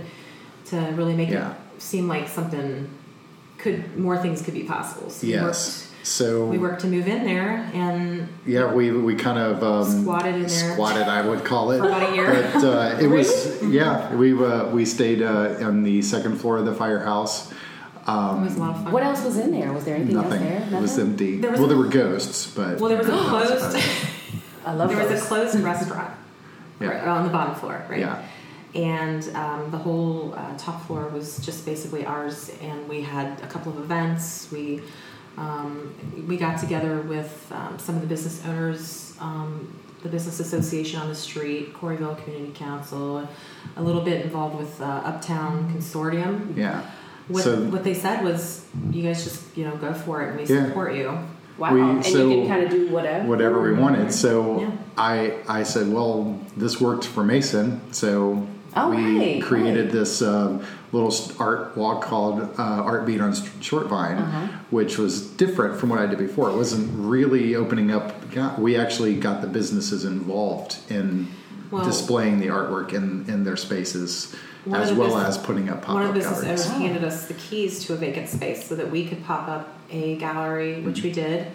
to 0.67 0.77
really 0.95 1.15
make 1.17 1.31
Yeah. 1.31 1.51
it 1.53 1.83
seem 1.83 2.07
like 2.07 2.29
something 2.29 2.89
could 3.59 3.99
more 3.99 4.17
things 4.17 4.43
could 4.43 4.55
be 4.55 4.63
possible. 4.63 5.11
So 5.11 5.27
yes. 5.27 5.90
Worked- 6.01 6.07
So 6.07 6.47
we 6.47 6.59
worked 6.59 6.81
to 6.83 6.87
move 6.87 7.07
in 7.09 7.25
there, 7.25 7.71
and 7.75 8.29
yeah, 8.47 8.73
we 8.73 8.91
we 8.91 9.15
kind 9.15 9.39
of 9.39 9.63
um, 9.63 10.03
Squatted 10.03 10.35
in 10.35 10.41
there. 10.43 10.73
Squatted, 10.73 11.03
I 11.09 11.27
would 11.27 11.45
call 11.45 11.71
it. 11.73 11.79
For 11.79 11.87
about 11.89 12.13
a 12.13 12.15
year. 12.15 12.51
But 12.55 12.65
uh, 12.65 12.99
it 13.01 13.07
was 13.09 13.63
yeah. 13.63 14.15
We 14.15 14.33
uh, 14.33 14.67
we 14.71 14.85
stayed 14.85 15.23
uh, 15.23 15.57
on 15.69 15.83
the 15.83 16.03
second 16.03 16.39
floor 16.39 16.59
of 16.59 16.65
the 16.65 16.75
firehouse. 16.75 17.51
it 17.53 17.57
Um, 18.09 18.43
was 18.45 18.57
a 18.57 18.61
lot 18.61 18.71
of 18.77 18.83
fun. 18.85 18.93
What 18.93 19.03
else 19.03 19.25
was 19.25 19.37
in 19.37 19.51
there? 19.53 19.73
Was 19.73 19.85
there 19.85 19.97
anything 19.97 20.17
nothing. 20.17 20.33
else 20.43 20.49
there? 20.51 20.61
Nothing? 20.61 20.79
It 20.79 20.83
was 20.83 20.99
empty. 20.99 21.37
There 21.39 21.51
was 21.51 21.61
well, 21.61 21.67
a- 21.71 21.75
there 21.75 21.83
were 21.85 21.89
ghosts, 22.03 22.47
but 22.57 22.81
Well, 22.81 22.89
there 22.89 22.99
was 22.99 23.09
a 23.09 23.13
closed. 23.13 23.77
I 24.67 24.75
love 24.75 24.91
there 24.91 25.07
was 25.09 25.23
a 25.23 25.25
closed 25.25 25.59
restaurant 25.61 26.13
Yeah. 26.81 26.89
right, 26.89 27.09
on 27.09 27.25
the 27.25 27.33
bottom 27.33 27.55
floor, 27.55 27.83
right? 27.89 28.01
Yeah. 28.01 28.23
And 28.75 29.23
um, 29.35 29.71
the 29.71 29.79
whole 29.79 30.33
uh, 30.37 30.57
top 30.57 30.87
floor 30.87 31.09
was 31.09 31.39
just 31.45 31.65
basically 31.67 32.07
ours, 32.07 32.53
and 32.63 32.89
we 32.89 33.03
had 33.03 33.41
a 33.43 33.47
couple 33.49 33.73
of 33.73 33.79
events. 33.81 34.49
We 34.53 34.81
um, 35.37 35.95
we 36.29 36.37
got 36.37 36.59
together 36.61 37.01
with 37.03 37.51
um, 37.53 37.79
some 37.79 37.95
of 37.97 38.01
the 38.03 38.07
business 38.07 38.43
owners, 38.47 39.15
um, 39.21 39.77
the 40.03 40.09
business 40.09 40.41
association 40.41 41.01
on 41.01 41.09
the 41.09 41.15
street, 41.15 41.75
Corryville 41.75 42.23
Community 42.25 42.53
Council, 42.53 43.29
a 43.77 43.83
little 43.83 44.01
bit 44.03 44.25
involved 44.25 44.57
with 44.59 44.81
uh, 44.81 44.85
Uptown 44.85 45.73
Consortium. 45.75 46.57
yeah. 46.57 46.83
What, 47.29 47.45
so 47.45 47.57
what 47.67 47.85
they 47.85 47.95
said 47.95 48.25
was, 48.25 48.67
you 48.91 49.03
guys 49.05 49.23
just 49.23 49.57
you 49.57 49.65
know 49.65 49.77
go 49.77 49.95
for 49.95 50.23
it, 50.23 50.31
and 50.31 50.37
we 50.41 50.53
Yeah. 50.53 50.67
support 50.67 50.95
you. 50.95 51.17
Wow. 51.59 51.75
we- 51.75 51.81
and 51.81 52.05
so- 52.05 52.29
you 52.29 52.41
can 52.41 52.49
kind 52.49 52.65
of 52.65 52.71
do 52.71 52.89
whatever. 52.91 53.29
whatever 53.29 53.63
we 53.63 53.73
wanted. 53.73 54.13
So 54.13 54.61
Yeah. 54.61 54.71
I 54.99 55.35
I 55.47 55.63
said, 55.63 55.93
well, 55.93 56.41
this 56.57 56.81
worked 56.81 57.05
for 57.07 57.23
Mason, 57.23 57.81
so 57.93 58.47
Oh, 58.77 58.91
we 58.91 59.19
right, 59.35 59.43
created 59.43 59.87
right. 59.87 59.93
this 59.93 60.23
um, 60.23 60.63
little 60.93 61.13
art 61.39 61.77
walk 61.77 62.03
called 62.03 62.41
uh, 62.59 62.63
Art 62.63 63.05
Beat 63.07 63.21
on 63.21 63.35
St- 63.35 63.63
Short 63.65 63.89
Vine, 63.89 64.19
Uh-huh. 64.19 64.47
which 64.71 64.97
was 64.99 65.27
different 65.27 65.79
from 65.79 65.89
what 65.89 65.99
I 65.99 66.07
did 66.07 66.19
before. 66.19 66.51
It 66.51 66.57
wasn't 66.57 66.89
really 66.95 67.55
opening 67.57 67.91
up. 67.91 68.15
We 68.59 68.77
actually 68.77 69.15
got 69.17 69.41
the 69.41 69.49
businesses 69.49 70.05
involved 70.05 70.77
in 70.89 71.29
Well- 71.71 71.85
displaying 71.85 72.39
the 72.41 72.47
artwork 72.49 72.93
in, 72.93 73.25
in 73.29 73.45
their 73.45 73.57
spaces, 73.57 74.35
as 74.73 74.93
well 74.93 75.09
business- 75.09 75.37
as 75.37 75.39
putting 75.39 75.69
up 75.69 75.83
pop-up 75.83 75.95
One 75.95 76.03
of 76.07 76.15
the 76.15 76.21
business 76.21 76.41
galleries. 76.43 76.67
owners 76.67 76.79
handed 76.81 77.05
us 77.05 77.27
the 77.27 77.35
keys 77.35 77.85
to 77.87 77.95
a 77.95 77.97
vacant 77.97 78.29
space 78.29 78.65
so 78.69 78.75
that 78.77 78.91
we 78.91 79.07
could 79.07 79.25
pop 79.25 79.49
up 79.49 79.69
a 79.91 80.17
gallery, 80.17 80.81
which 80.83 81.03
we 81.03 81.11
did. 81.11 81.47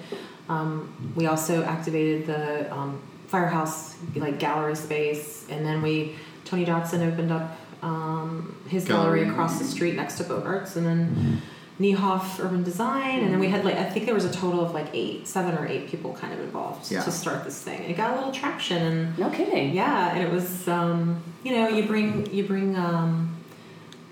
Um, 0.49 0.93
we 1.15 1.27
also 1.27 1.63
activated 1.63 2.27
the 2.27 2.71
um, 2.73 3.01
firehouse 3.27 3.95
like 4.15 4.37
gallery 4.39 4.75
space, 4.75 5.45
and 5.49 5.65
then 5.65 5.81
we 5.81 6.15
Tony 6.45 6.65
Dotson 6.65 7.11
opened 7.11 7.31
up 7.31 7.57
um, 7.83 8.55
his 8.69 8.85
gallery. 8.85 9.19
Gallery. 9.21 9.29
across 9.31 9.59
the 9.59 9.65
street 9.65 9.95
next 9.95 10.17
to 10.17 10.23
Bogarts, 10.23 10.75
and 10.77 10.85
then 10.85 11.41
Niehoff 11.79 12.39
Urban 12.39 12.63
Design, 12.63 13.19
and 13.19 13.33
then 13.33 13.39
we 13.39 13.47
had 13.49 13.65
like 13.65 13.75
I 13.75 13.83
think 13.83 14.05
there 14.05 14.15
was 14.15 14.23
a 14.25 14.31
total 14.31 14.63
of 14.63 14.73
like 14.73 14.87
eight, 14.93 15.27
seven 15.27 15.57
or 15.57 15.67
eight 15.67 15.87
people 15.89 16.13
kind 16.13 16.33
of 16.33 16.39
involved 16.39 16.89
Yeah. 16.91 17.01
to 17.03 17.11
start 17.11 17.43
this 17.43 17.61
thing. 17.61 17.81
And 17.81 17.91
it 17.91 17.97
got 17.97 18.11
a 18.13 18.15
little 18.15 18.31
traction, 18.31 18.81
and 18.81 19.19
No 19.19 19.29
kidding. 19.29 19.73
yeah, 19.73 20.15
and 20.15 20.23
it 20.23 20.31
was 20.31 20.67
um, 20.67 21.21
you 21.43 21.51
know 21.51 21.67
you 21.67 21.83
bring 21.85 22.31
you 22.33 22.45
bring 22.45 22.75
um, 22.77 23.35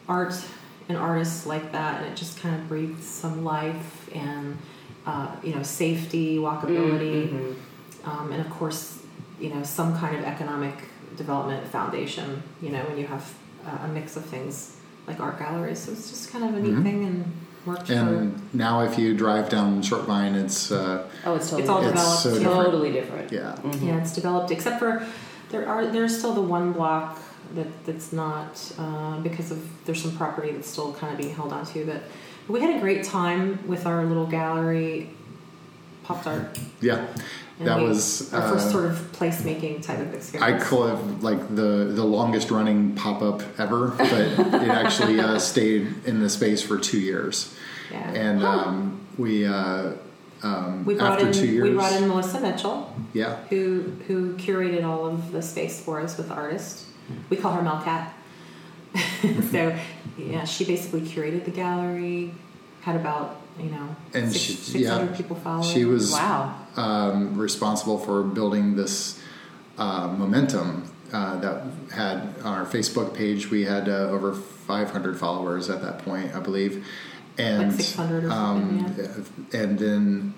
art 0.09 0.35
and 0.89 0.97
artists 0.97 1.45
like 1.45 1.71
that, 1.71 2.01
and 2.01 2.11
it 2.11 2.15
just 2.17 2.39
kind 2.41 2.53
of 2.55 2.67
breathes 2.67 3.05
some 3.07 3.43
life 3.45 4.09
and 4.13 4.57
uh, 5.05 5.33
you 5.43 5.55
know 5.55 5.63
safety, 5.63 6.37
walkability, 6.37 7.29
Mhm. 7.29 7.55
um, 8.05 8.31
and 8.33 8.41
of 8.45 8.49
course 8.51 8.99
you 9.39 9.49
know 9.53 9.63
some 9.63 9.97
kind 9.97 10.15
of 10.17 10.23
economic 10.25 10.75
development 11.15 11.67
foundation. 11.67 12.43
You 12.61 12.69
know 12.71 12.83
when 12.85 12.97
you 12.97 13.07
have 13.07 13.33
uh, 13.65 13.85
a 13.85 13.87
mix 13.87 14.15
of 14.17 14.25
things 14.25 14.75
like 15.07 15.19
art 15.19 15.39
galleries, 15.39 15.79
so 15.79 15.91
it's 15.91 16.09
just 16.09 16.31
kind 16.31 16.43
of 16.45 16.55
a 16.55 16.59
neat 16.59 16.73
Mhm. 16.75 16.83
thing 16.83 17.05
and 17.05 17.31
worked 17.65 17.87
for. 17.87 17.93
And 17.93 18.39
now, 18.53 18.81
if 18.81 18.97
you 18.99 19.13
drive 19.15 19.49
down 19.49 19.81
Shortvine, 19.81 20.35
it's 20.35 20.71
uh, 20.71 21.07
Oh, 21.25 21.35
it's 21.35 21.49
totally 21.49 21.61
It's 21.63 21.69
all 21.69 21.79
It's 21.81 21.87
developed. 21.91 22.21
so 22.23 22.33
different. 22.39 22.55
totally 22.65 22.91
different. 22.91 23.31
yeah, 23.31 23.55
Mhm. 23.63 23.87
Yeah, 23.87 23.97
it's 23.97 24.13
developed. 24.13 24.51
Except 24.51 24.79
for 24.79 25.03
there 25.49 25.67
are 25.67 25.85
there's 25.87 26.17
still 26.17 26.33
the 26.33 26.41
one 26.41 26.71
block 26.73 27.19
that 27.55 27.85
that's 27.85 28.11
not 28.13 28.71
uh, 28.79 29.19
because 29.19 29.51
of 29.51 29.59
there's 29.85 30.01
some 30.01 30.11
property 30.15 30.51
that's 30.51 30.69
still 30.69 30.93
kind 30.93 31.11
of 31.13 31.17
being 31.19 31.35
held 31.35 31.51
onto. 31.53 31.85
But 31.85 32.01
we 32.47 32.61
had 32.61 32.75
a 32.75 32.79
great 32.79 33.03
time 33.03 33.59
with 33.67 33.85
our 33.85 34.03
little 34.05 34.25
gallery, 34.25 35.09
Pop 36.03 36.23
Tart. 36.23 36.57
yeah. 36.81 37.05
That 37.59 37.77
we- 37.77 37.83
was 37.85 38.33
our 38.33 38.41
first 38.41 38.67
uh, 38.67 38.71
sort 38.71 38.85
of 38.85 38.97
placemaking 39.11 39.83
type 39.83 39.99
of 39.99 40.13
experience. 40.13 40.63
I 40.63 40.65
call 40.65 40.87
it 40.87 41.21
like 41.21 41.55
the 41.55 41.91
the 41.93 42.03
longest 42.03 42.49
running 42.49 42.95
pop 42.95 43.21
up 43.21 43.43
ever, 43.59 43.89
but 43.89 44.11
it 44.11 44.39
actually 44.69 45.19
uh, 45.19 45.37
stayed 45.37 45.93
in 46.05 46.19
the 46.19 46.29
space 46.29 46.61
for 46.63 46.79
two 46.79 46.99
years, 46.99 47.55
yeah. 47.91 48.11
and 48.11 48.43
um, 48.43 49.05
we 49.17 49.45
uh, 49.45 49.91
um, 50.41 50.83
we 50.83 50.95
brought 50.95 51.13
after 51.13 51.27
in 51.27 51.33
two 51.33 51.47
years, 51.47 51.69
we 51.69 51.75
brought 51.75 51.93
in 51.93 52.07
Melissa 52.07 52.41
Mitchell, 52.41 52.93
yeah, 53.13 53.35
who 53.49 53.81
who 54.07 54.35
curated 54.37 54.83
all 54.83 55.05
of 55.05 55.31
the 55.31 55.41
space 55.41 55.79
for 55.79 56.01
us 56.01 56.17
with 56.17 56.31
artists. 56.31 56.87
We 57.29 57.37
call 57.37 57.53
her 57.53 57.61
Melcat. 57.61 58.09
so 59.51 59.77
yeah, 60.17 60.43
she 60.45 60.65
basically 60.65 61.01
curated 61.01 61.45
the 61.45 61.51
gallery. 61.51 62.33
Had 62.81 62.95
about 62.95 63.39
you 63.59 63.69
know 63.69 63.95
And 64.13 64.31
six, 64.31 64.43
she- 64.43 64.53
600 64.53 65.09
yeah, 65.11 65.15
people 65.17 65.35
following. 65.37 65.67
she 65.73 65.85
was 65.85 66.11
Wow. 66.11 66.55
um, 66.75 67.37
responsible 67.37 67.97
for 67.97 68.23
building 68.23 68.75
this 68.75 69.19
uh, 69.77 70.07
momentum 70.07 70.83
uh, 71.11 71.39
that 71.39 71.63
had 71.91 72.17
on 72.43 72.57
our 72.57 72.65
Facebook 72.65 73.13
page. 73.13 73.49
We 73.51 73.65
had 73.65 73.87
uh, 73.87 74.09
over 74.09 74.33
500 74.33 75.17
followers 75.19 75.69
at 75.69 75.81
that 75.81 75.99
point, 75.99 76.33
I 76.35 76.39
believe, 76.39 76.85
and 77.37 77.71
Like 77.71 77.81
600 77.81 78.23
or 78.25 78.29
something, 78.29 79.47
and 79.53 79.77
then 79.79 80.33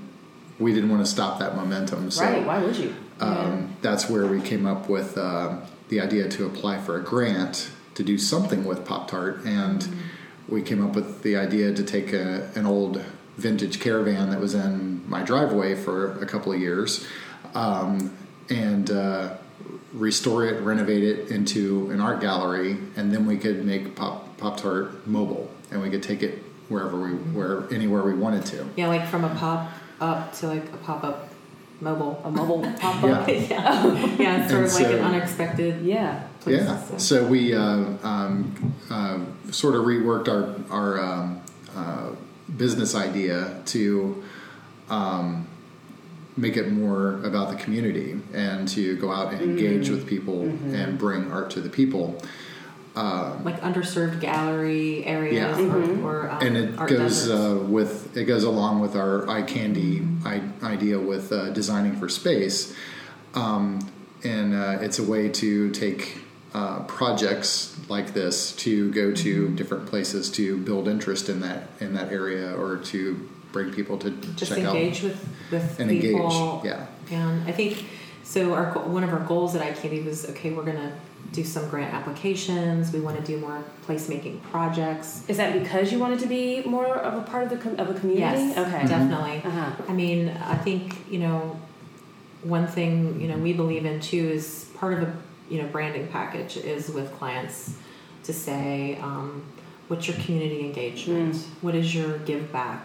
we 0.60 0.74
didn't 0.74 0.90
want 0.90 1.06
to 1.06 1.10
stop 1.12 1.40
that 1.40 1.56
momentum. 1.56 2.12
So 2.12 2.24
right. 2.24 2.46
Why 2.46 2.64
would 2.64 2.76
you? 2.78 2.94
um, 3.20 3.76
that's 3.82 4.10
where 4.10 4.26
we 4.28 4.42
came 4.42 4.66
up 4.66 4.90
with 4.90 5.18
uh, 5.18 5.58
the 5.90 6.02
idea 6.02 6.28
to 6.30 6.46
apply 6.46 6.80
for 6.82 6.98
a 6.98 7.04
grant 7.04 7.70
to 7.96 8.04
do 8.04 8.18
something 8.18 8.66
with 8.66 8.86
Pop 8.86 9.10
Tart, 9.10 9.44
and 9.46 9.82
Mm-hmm. 9.82 10.00
We 10.48 10.62
came 10.62 10.86
up 10.86 10.96
with 10.96 11.24
the 11.24 11.36
idea 11.36 11.74
to 11.74 11.84
take 11.84 12.14
a, 12.14 12.50
an 12.56 12.66
old 12.66 13.04
vintage 13.38 13.80
caravan 13.80 14.30
that 14.30 14.40
was 14.40 14.54
in 14.54 15.08
my 15.10 15.24
driveway 15.24 15.76
for 15.76 16.20
a 16.22 16.26
couple 16.26 16.54
of 16.54 16.60
years, 16.60 17.06
um, 17.54 18.16
and 18.50 18.92
uh, 18.92 19.36
restore 19.94 20.46
it, 20.46 20.62
renovate 20.62 21.04
it 21.04 21.32
into 21.32 21.90
an 21.92 22.00
art 22.00 22.22
gallery, 22.22 22.78
and 22.96 23.14
then 23.14 23.26
we 23.26 23.38
could 23.38 23.66
make 23.66 23.96
Pop 23.96 24.58
Tart 24.58 25.06
mobile, 25.08 25.50
and 25.72 25.82
we 25.82 25.90
could 25.90 26.04
take 26.04 26.24
it 26.24 26.44
wherever 26.70 27.00
we 27.00 27.12
where 27.12 27.72
anywhere 27.74 28.04
we 28.04 28.14
wanted 28.14 28.46
to. 28.48 28.68
Yeah, 28.76 28.88
like 28.88 29.08
from 29.08 29.24
a 29.24 29.34
pop 29.36 29.72
up 30.00 30.34
to 30.34 30.48
like 30.48 30.66
a 30.74 30.78
pop 30.78 31.04
up 31.04 31.30
mobile. 31.82 32.22
A 32.24 32.32
mobile 32.32 32.62
pop 32.80 33.04
up. 33.04 33.28
Yeah. 33.28 33.36
yeah. 33.50 34.16
yeah, 34.20 34.42
it's 34.44 34.52
sort 34.52 34.64
And 34.64 34.66
of 34.66 34.74
like 34.74 34.86
an 34.86 34.92
so- 35.00 35.04
unexpected 35.04 35.82
Yeah. 35.86 36.24
place. 36.40 36.62
Yeah. 36.62 36.78
So- 36.84 36.98
So 36.98 37.28
we 37.28 37.54
uh, 37.54 37.62
um, 38.04 38.74
uh, 38.90 39.20
sort 39.52 39.76
of 39.76 39.84
reworked 39.86 40.28
our 40.28 40.56
our 40.72 41.00
um, 41.00 41.42
uh, 41.76 42.10
business 42.58 42.96
idea 42.96 43.62
to 43.68 44.24
um, 44.90 45.48
make 46.38 46.58
it 46.58 46.72
more 46.72 47.22
about 47.24 47.50
the 47.50 47.56
community 47.56 48.20
and 48.34 48.68
to 48.68 48.96
go 48.98 49.12
out 49.12 49.34
and 49.34 49.42
engage 49.42 49.90
with 49.90 50.06
people 50.06 50.42
and 50.44 50.98
bring 50.98 51.32
art 51.32 51.50
to 51.52 51.62
the 51.62 51.70
people. 51.70 52.22
Like 52.96 53.60
underserved 53.62 54.20
gallery 54.22 55.06
areas 55.06 55.58
Yeah. 55.60 55.66
or, 55.66 56.02
or 56.06 56.30
um, 56.32 56.42
and 56.42 56.58
it 56.58 56.78
art 56.80 56.90
goes 56.90 57.30
uh, 57.30 57.60
with 57.68 58.16
it 58.16 58.26
goes 58.26 58.44
along 58.44 58.80
with 58.80 58.96
our 58.96 59.28
eye 59.30 59.42
candy 59.42 60.02
I- 60.26 60.42
idea 60.64 60.98
with 61.00 61.32
uh, 61.32 61.50
designing 61.52 61.96
for 61.98 62.08
space, 62.10 62.74
um, 63.34 63.80
and 64.24 64.54
uh, 64.56 64.78
it's 64.82 65.00
a 65.00 65.04
way 65.04 65.30
to 65.30 65.70
take 65.72 66.20
uh, 66.54 66.80
projects 66.84 67.78
like 67.90 68.14
this 68.14 68.54
to 68.58 68.92
go 68.92 69.12
to 69.14 69.46
Mm-hmm. 69.48 69.56
different 69.56 69.86
places 69.88 70.30
to 70.32 70.58
build 70.58 70.88
interest 70.88 71.28
in 71.30 71.42
that 71.42 71.68
in 71.82 71.94
that 71.96 72.12
area 72.14 72.56
or 72.56 72.78
to 72.78 73.30
bring 73.52 73.74
people 73.74 73.98
to 74.00 74.10
just 74.36 74.52
check 74.52 74.60
engage 74.64 74.98
out 75.00 75.04
with 75.04 75.30
with 75.52 75.80
and 75.80 75.90
people. 75.90 76.32
engage. 76.32 76.66
Yeah, 76.72 76.86
And 77.12 77.44
I 77.48 77.52
think 77.52 77.86
so. 78.24 78.54
Our 78.54 78.72
one 78.88 79.04
of 79.04 79.12
our 79.12 79.20
goals 79.20 79.54
at 79.56 79.62
iCandy 79.76 80.04
was 80.06 80.30
okay. 80.32 80.52
We're 80.52 80.64
gonna 80.64 80.94
do 81.32 81.44
some 81.44 81.68
grant 81.70 81.94
applications. 81.94 82.92
We 82.94 83.00
want 83.02 83.18
to 83.18 83.24
do 83.24 83.38
more 83.40 83.64
placemaking 83.88 84.42
projects. 84.44 85.24
Is 85.28 85.38
that 85.38 85.54
because 85.60 85.92
you 85.92 86.00
wanted 86.00 86.20
to 86.20 86.28
be 86.28 86.62
more 86.64 86.88
of 86.98 87.16
a 87.16 87.22
part 87.26 87.44
of 87.44 87.50
the 87.50 87.58
com- 87.58 87.80
of 87.80 87.90
a 87.90 88.00
community? 88.00 88.22
Yes, 88.48 88.58
Okay. 88.58 88.88
definitely. 88.88 89.42
Uh-huh. 89.44 89.72
I 89.88 89.94
mean, 89.94 90.30
I 90.30 90.56
think 90.56 91.10
you 91.10 91.20
know, 91.20 91.60
one 92.44 92.68
thing 92.68 93.20
you 93.20 93.28
know 93.28 93.38
we 93.38 93.54
believe 93.54 93.86
in 93.86 94.00
too 94.00 94.18
is 94.30 94.70
part 94.76 94.94
of 94.94 95.04
a 95.04 95.16
you 95.50 95.62
know 95.62 95.68
branding 95.68 96.08
package 96.08 96.58
is 96.58 96.90
with 96.90 97.12
clients 97.14 97.76
to 98.24 98.34
say 98.34 98.98
um, 99.02 99.44
what's 99.88 100.08
your 100.08 100.18
community 100.18 100.62
engagement, 100.62 101.36
what 101.62 101.76
is 101.76 101.94
your 101.94 102.18
give 102.20 102.52
back, 102.52 102.84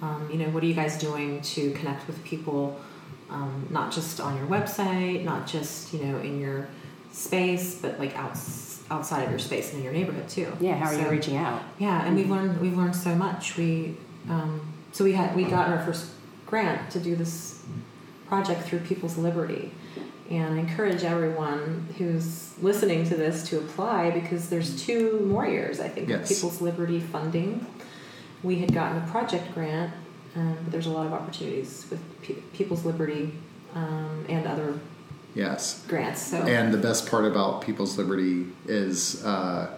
um, 0.00 0.28
you 0.32 0.38
know, 0.38 0.48
what 0.50 0.62
are 0.62 0.66
you 0.66 0.74
guys 0.74 0.98
doing 0.98 1.40
to 1.42 1.70
connect 1.72 2.06
with 2.06 2.22
people, 2.24 2.80
um, 3.30 3.66
not 3.70 3.92
just 3.92 4.18
on 4.20 4.36
your 4.38 4.46
website, 4.46 5.24
not 5.24 5.46
just 5.46 5.92
you 5.92 6.02
know 6.04 6.18
in 6.18 6.40
your 6.40 6.68
space, 7.12 7.80
but 7.80 7.98
like 7.98 8.16
outs- 8.16 8.82
outside 8.90 9.24
of 9.24 9.30
your 9.30 9.38
space 9.38 9.70
and 9.70 9.78
in 9.78 9.84
your 9.84 9.92
neighborhood 9.92 10.28
too. 10.28 10.52
Yeah. 10.60 10.76
How 10.76 10.86
are 10.90 11.00
you 11.00 11.08
reaching 11.08 11.36
out? 11.36 11.62
yeah, 11.78 12.04
and 12.06 12.16
we've 12.16 12.30
learned 12.30 12.60
we've 12.60 12.76
learned 12.76 12.96
so 12.96 13.14
much. 13.14 13.56
We 13.56 13.96
um, 14.28 14.72
so 14.92 15.04
we 15.04 15.12
had 15.12 15.34
we 15.36 15.44
got 15.44 15.68
our 15.68 15.84
first 15.84 16.10
grant 16.46 16.90
to 16.92 17.00
do 17.00 17.14
this 17.16 17.62
project 18.26 18.62
through 18.62 18.80
People's 18.80 19.16
Liberty, 19.16 19.72
and 20.30 20.54
I 20.54 20.58
encourage 20.58 21.02
everyone 21.04 21.88
who's 21.98 22.54
listening 22.62 23.04
to 23.08 23.14
this 23.16 23.48
to 23.48 23.58
apply 23.58 24.10
because 24.10 24.48
there's 24.48 24.84
two 24.84 25.20
more 25.20 25.46
years 25.46 25.80
I 25.80 25.88
think 25.88 26.10
of 26.10 26.28
People's 26.28 26.60
Liberty 26.60 27.00
funding. 27.00 27.66
We 28.42 28.56
had 28.60 28.72
gotten 28.72 29.02
a 29.02 29.06
project 29.08 29.52
grant, 29.54 29.92
um, 30.36 30.56
but 30.62 30.70
there's 30.72 30.86
a 30.86 30.90
lot 30.90 31.06
of 31.06 31.12
opportunities 31.12 31.86
with 31.90 32.00
Pe- 32.22 32.34
People's 32.52 32.84
Liberty 32.84 33.32
um, 33.74 34.24
and 34.28 34.46
other 34.46 34.78
yes. 35.38 35.84
grants. 35.88 36.20
So 36.22 36.36
And 36.42 36.72
the 36.74 36.78
best 36.78 37.08
part 37.10 37.24
about 37.24 37.62
People's 37.62 37.96
Liberty 37.96 38.46
is 38.66 39.24
uh, 39.24 39.70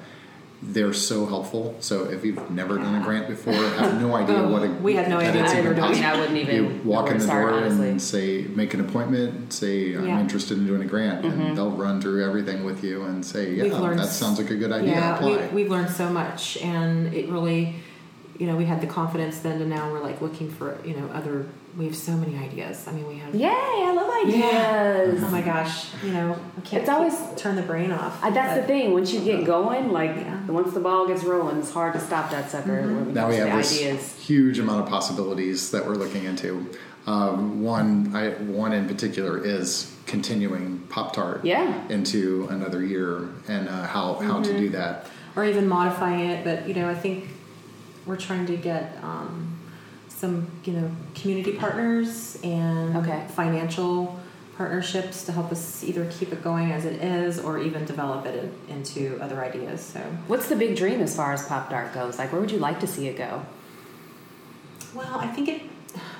they're 0.62 0.92
so 0.92 1.24
helpful. 1.24 1.74
So 1.80 2.04
if 2.04 2.22
you've 2.24 2.50
never 2.50 2.76
done 2.76 3.00
a 3.00 3.02
grant 3.04 3.28
before, 3.28 3.54
have 3.54 3.98
no 4.00 4.14
idea 4.22 4.46
what 4.46 4.62
a, 4.62 4.68
we 4.68 4.94
had 4.94 5.08
no 5.08 5.18
that 5.18 5.28
idea 5.30 5.44
it's 5.44 5.52
even 5.54 5.64
were 5.68 5.74
doing. 5.74 5.86
I 5.86 5.92
mean. 5.94 6.04
I 6.04 6.18
wouldn't 6.20 6.36
even 6.38 6.54
you 6.54 6.80
walk 6.84 7.08
in 7.10 7.16
the 7.18 7.24
start, 7.24 7.48
door 7.50 7.60
honestly. 7.60 7.88
and 7.90 8.02
say 8.02 8.42
make 8.54 8.74
an 8.74 8.80
appointment 8.80 9.52
say 9.54 9.94
i'm 9.94 10.06
Yeah. 10.06 10.20
interested 10.20 10.58
in 10.58 10.66
doing 10.66 10.82
a 10.82 10.86
grant 10.86 11.24
Mm-hmm. 11.24 11.40
and 11.40 11.56
they'll 11.56 11.70
run 11.86 12.00
through 12.02 12.24
everything 12.28 12.64
with 12.64 12.84
you 12.84 13.04
and 13.04 13.24
say 13.24 13.54
yeah 13.54 13.68
that 13.94 14.08
sounds 14.08 14.38
like 14.38 14.50
a 14.50 14.56
good 14.56 14.72
idea 14.72 14.90
Yeah, 14.92 15.16
apply 15.16 15.46
we, 15.48 15.62
we've 15.62 15.70
learned 15.70 15.90
so 15.90 16.10
much, 16.10 16.58
and 16.58 17.12
it 17.14 17.28
really, 17.30 17.76
you 18.38 18.46
know, 18.46 18.56
we 18.56 18.64
had 18.66 18.80
the 18.82 18.86
confidence 18.86 19.38
then 19.40 19.58
to 19.60 19.66
now 19.66 19.90
we're 19.92 20.02
like 20.02 20.20
looking 20.20 20.50
for, 20.50 20.78
you 20.84 20.94
know, 20.96 21.06
other. 21.14 21.46
We 21.78 21.84
have 21.86 21.94
so 21.96 22.12
many 22.12 22.36
ideas. 22.36 22.86
I 22.88 22.92
mean, 22.92 23.06
we 23.06 23.16
have. 23.18 23.32
Yay! 23.34 23.48
I 23.48 23.92
love 23.94 24.10
ideas. 24.26 25.22
Oh 25.24 25.28
my 25.30 25.40
gosh, 25.40 25.86
you 26.02 26.10
know, 26.12 26.36
I 26.58 26.60
can't. 26.62 26.82
It's 26.82 26.90
always- 26.90 27.16
turn 27.36 27.54
the 27.54 27.62
brain 27.62 27.92
off. 27.92 28.22
Uh, 28.22 28.30
that's 28.30 28.60
the 28.60 28.66
thing. 28.66 28.92
Once 28.92 29.12
you 29.12 29.20
get 29.20 29.44
going, 29.44 29.92
like 29.92 30.10
Yeah. 30.16 30.46
once 30.48 30.74
the 30.74 30.80
ball 30.80 31.06
gets 31.06 31.22
rolling, 31.22 31.58
it's 31.58 31.70
hard 31.70 31.92
to 31.94 32.00
stop 32.00 32.30
that 32.32 32.50
sucker. 32.50 32.82
when 32.82 33.08
it 33.08 33.14
now 33.14 33.28
we 33.28 33.36
have 33.36 33.56
this 33.56 33.72
ideas. 33.78 34.16
huge 34.18 34.58
amount 34.58 34.82
of 34.82 34.88
possibilities 34.88 35.70
that 35.70 35.86
we're 35.86 35.94
looking 35.94 36.24
into 36.24 36.66
um, 37.06 37.62
one 37.62 38.10
I, 38.14 38.30
one 38.30 38.72
in 38.72 38.86
particular 38.88 39.42
is 39.42 39.94
continuing 40.06 40.80
pop 40.88 41.12
tart 41.14 41.44
Yeah. 41.44 41.86
into 41.88 42.48
another 42.50 42.84
year 42.84 43.28
and 43.48 43.68
uh, 43.68 43.84
how 43.86 44.14
how 44.14 44.42
to 44.42 44.52
do 44.52 44.64
Mm-hmm. 44.66 44.72
that 44.72 45.06
or 45.36 45.44
even 45.44 45.68
modifying 45.68 46.28
it. 46.30 46.44
But 46.44 46.66
you 46.66 46.74
know, 46.74 46.88
I 46.90 46.94
think 46.96 47.28
we're 48.06 48.16
trying 48.16 48.46
to 48.46 48.56
get 48.56 48.98
um, 49.04 49.56
some 50.20 50.46
you 50.64 50.74
know 50.74 50.90
community 51.14 51.52
partners 51.52 52.38
and 52.44 52.96
Okay. 52.96 53.24
financial 53.34 54.20
partnerships 54.58 55.24
to 55.24 55.32
help 55.32 55.50
us 55.50 55.82
either 55.82 56.04
keep 56.10 56.30
it 56.34 56.44
going 56.44 56.70
as 56.70 56.84
it 56.84 57.02
is 57.02 57.38
or 57.40 57.58
even 57.58 57.86
develop 57.86 58.26
it 58.26 58.34
in, 58.68 58.76
into 58.76 59.18
other 59.22 59.42
ideas. 59.42 59.80
So, 59.80 60.00
What's 60.26 60.48
the 60.50 60.56
big 60.56 60.76
dream 60.76 61.00
as 61.00 61.16
far 61.16 61.32
as 61.32 61.46
Pop 61.46 61.70
Tart 61.70 61.94
goes? 61.94 62.18
Like, 62.18 62.30
where 62.30 62.40
would 62.42 62.50
you 62.50 62.58
like 62.58 62.78
to 62.80 62.86
see 62.86 63.08
it 63.08 63.16
go? 63.16 63.42
well, 64.94 65.18
I 65.18 65.28
think 65.28 65.48
it. 65.48 65.62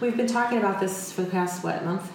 We've 0.01 0.17
been 0.17 0.27
talking 0.27 0.59
about 0.59 0.81
this 0.81 1.13
for 1.13 1.21
the 1.23 1.31
past 1.31 1.63
what 1.63 1.85
month, 1.85 2.11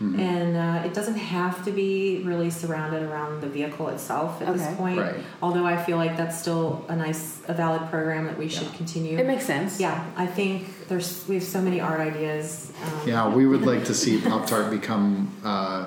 Mhm. 0.00 0.18
and 0.18 0.56
uh, 0.56 0.86
it 0.86 0.94
doesn't 0.94 1.16
have 1.16 1.64
to 1.64 1.72
be 1.72 2.22
really 2.24 2.50
surrounded 2.50 3.02
around 3.02 3.40
the 3.40 3.48
vehicle 3.48 3.88
itself 3.88 4.40
at 4.40 4.48
Okay. 4.48 4.58
this 4.58 4.76
point. 4.76 4.98
Right. 5.00 5.16
Although 5.42 5.66
I 5.66 5.76
feel 5.76 5.96
like 5.96 6.16
that's 6.16 6.38
still 6.40 6.84
a 6.88 6.94
nice, 6.94 7.40
a 7.48 7.54
valid 7.54 7.90
program 7.90 8.26
that 8.26 8.38
we 8.38 8.48
should 8.48 8.68
Yeah. 8.68 8.76
continue. 8.76 9.18
It 9.18 9.26
makes 9.26 9.44
sense. 9.44 9.80
Yeah, 9.80 10.04
I 10.16 10.26
think 10.26 10.86
there's 10.88 11.24
we 11.28 11.34
have 11.34 11.44
so 11.44 11.60
many 11.60 11.80
art 11.80 12.00
ideas. 12.00 12.70
Um, 12.84 13.08
Yeah, 13.08 13.28
we 13.28 13.44
would 13.46 13.62
like 13.66 13.84
to 13.86 13.94
see 13.94 14.20
Pop 14.20 14.46
Tart 14.46 14.70
become 14.70 15.28
uh, 15.44 15.86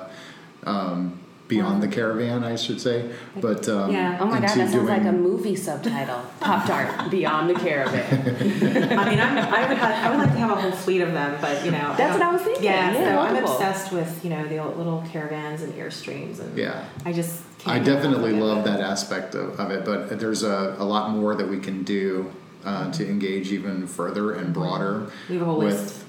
um, 0.64 1.18
beyond 1.52 1.82
the 1.82 1.88
caravan, 1.88 2.44
I 2.44 2.56
should 2.56 2.80
say. 2.80 3.10
But 3.40 3.68
um, 3.68 3.90
Yeah. 3.90 4.18
Oh 4.20 4.26
my 4.26 4.40
god, 4.40 4.50
into 4.50 4.58
that 4.58 4.70
sounds 4.72 4.88
like 4.88 5.04
a 5.04 5.12
movie 5.12 5.56
subtitle. 5.56 6.22
Pop 6.40 6.66
Tart 6.66 7.10
Beyond 7.10 7.50
the 7.50 7.54
Caravan. 7.54 8.18
I 8.98 9.08
mean, 9.10 9.20
I'm, 9.20 9.38
I 9.38 9.68
would 9.68 9.76
have, 9.78 10.04
I 10.04 10.10
would 10.10 10.18
like 10.18 10.32
to 10.32 10.38
have 10.38 10.50
a 10.50 10.56
whole 10.60 10.72
fleet 10.72 11.00
of 11.02 11.12
them, 11.12 11.38
but 11.40 11.64
you 11.64 11.70
know, 11.70 11.94
That's 11.96 12.16
don't- 12.16 12.20
what 12.20 12.22
I 12.22 12.32
was 12.32 12.42
thinking. 12.42 12.64
Yeah, 12.64 12.92
Yeah, 12.92 13.04
so 13.04 13.18
I'm 13.20 13.36
obsessed 13.44 13.92
with 13.92 14.24
you 14.24 14.30
know 14.30 14.46
the 14.46 14.64
little 14.64 15.04
caravans 15.12 15.62
and 15.62 15.72
airstreams, 15.74 16.40
and 16.40 16.56
Yeah. 16.56 16.84
I 17.04 17.12
just 17.12 17.42
I 17.66 17.78
definitely 17.78 18.32
love 18.32 18.64
that 18.64 18.80
aspect 18.80 19.34
of, 19.34 19.58
of 19.60 19.70
it, 19.70 19.84
but 19.84 20.18
there's 20.18 20.42
a, 20.42 20.74
a 20.78 20.84
lot 20.84 21.10
more 21.10 21.34
that 21.34 21.48
we 21.48 21.58
can 21.60 21.84
do 21.84 22.32
uh, 22.64 22.90
to 22.92 23.08
engage 23.08 23.52
even 23.52 23.86
further 23.86 24.32
and 24.34 24.52
broader. 24.52 25.10
We 25.28 25.36
have 25.36 25.42
a 25.42 25.44
whole 25.46 25.58
with, 25.58 25.74
list. 25.74 26.04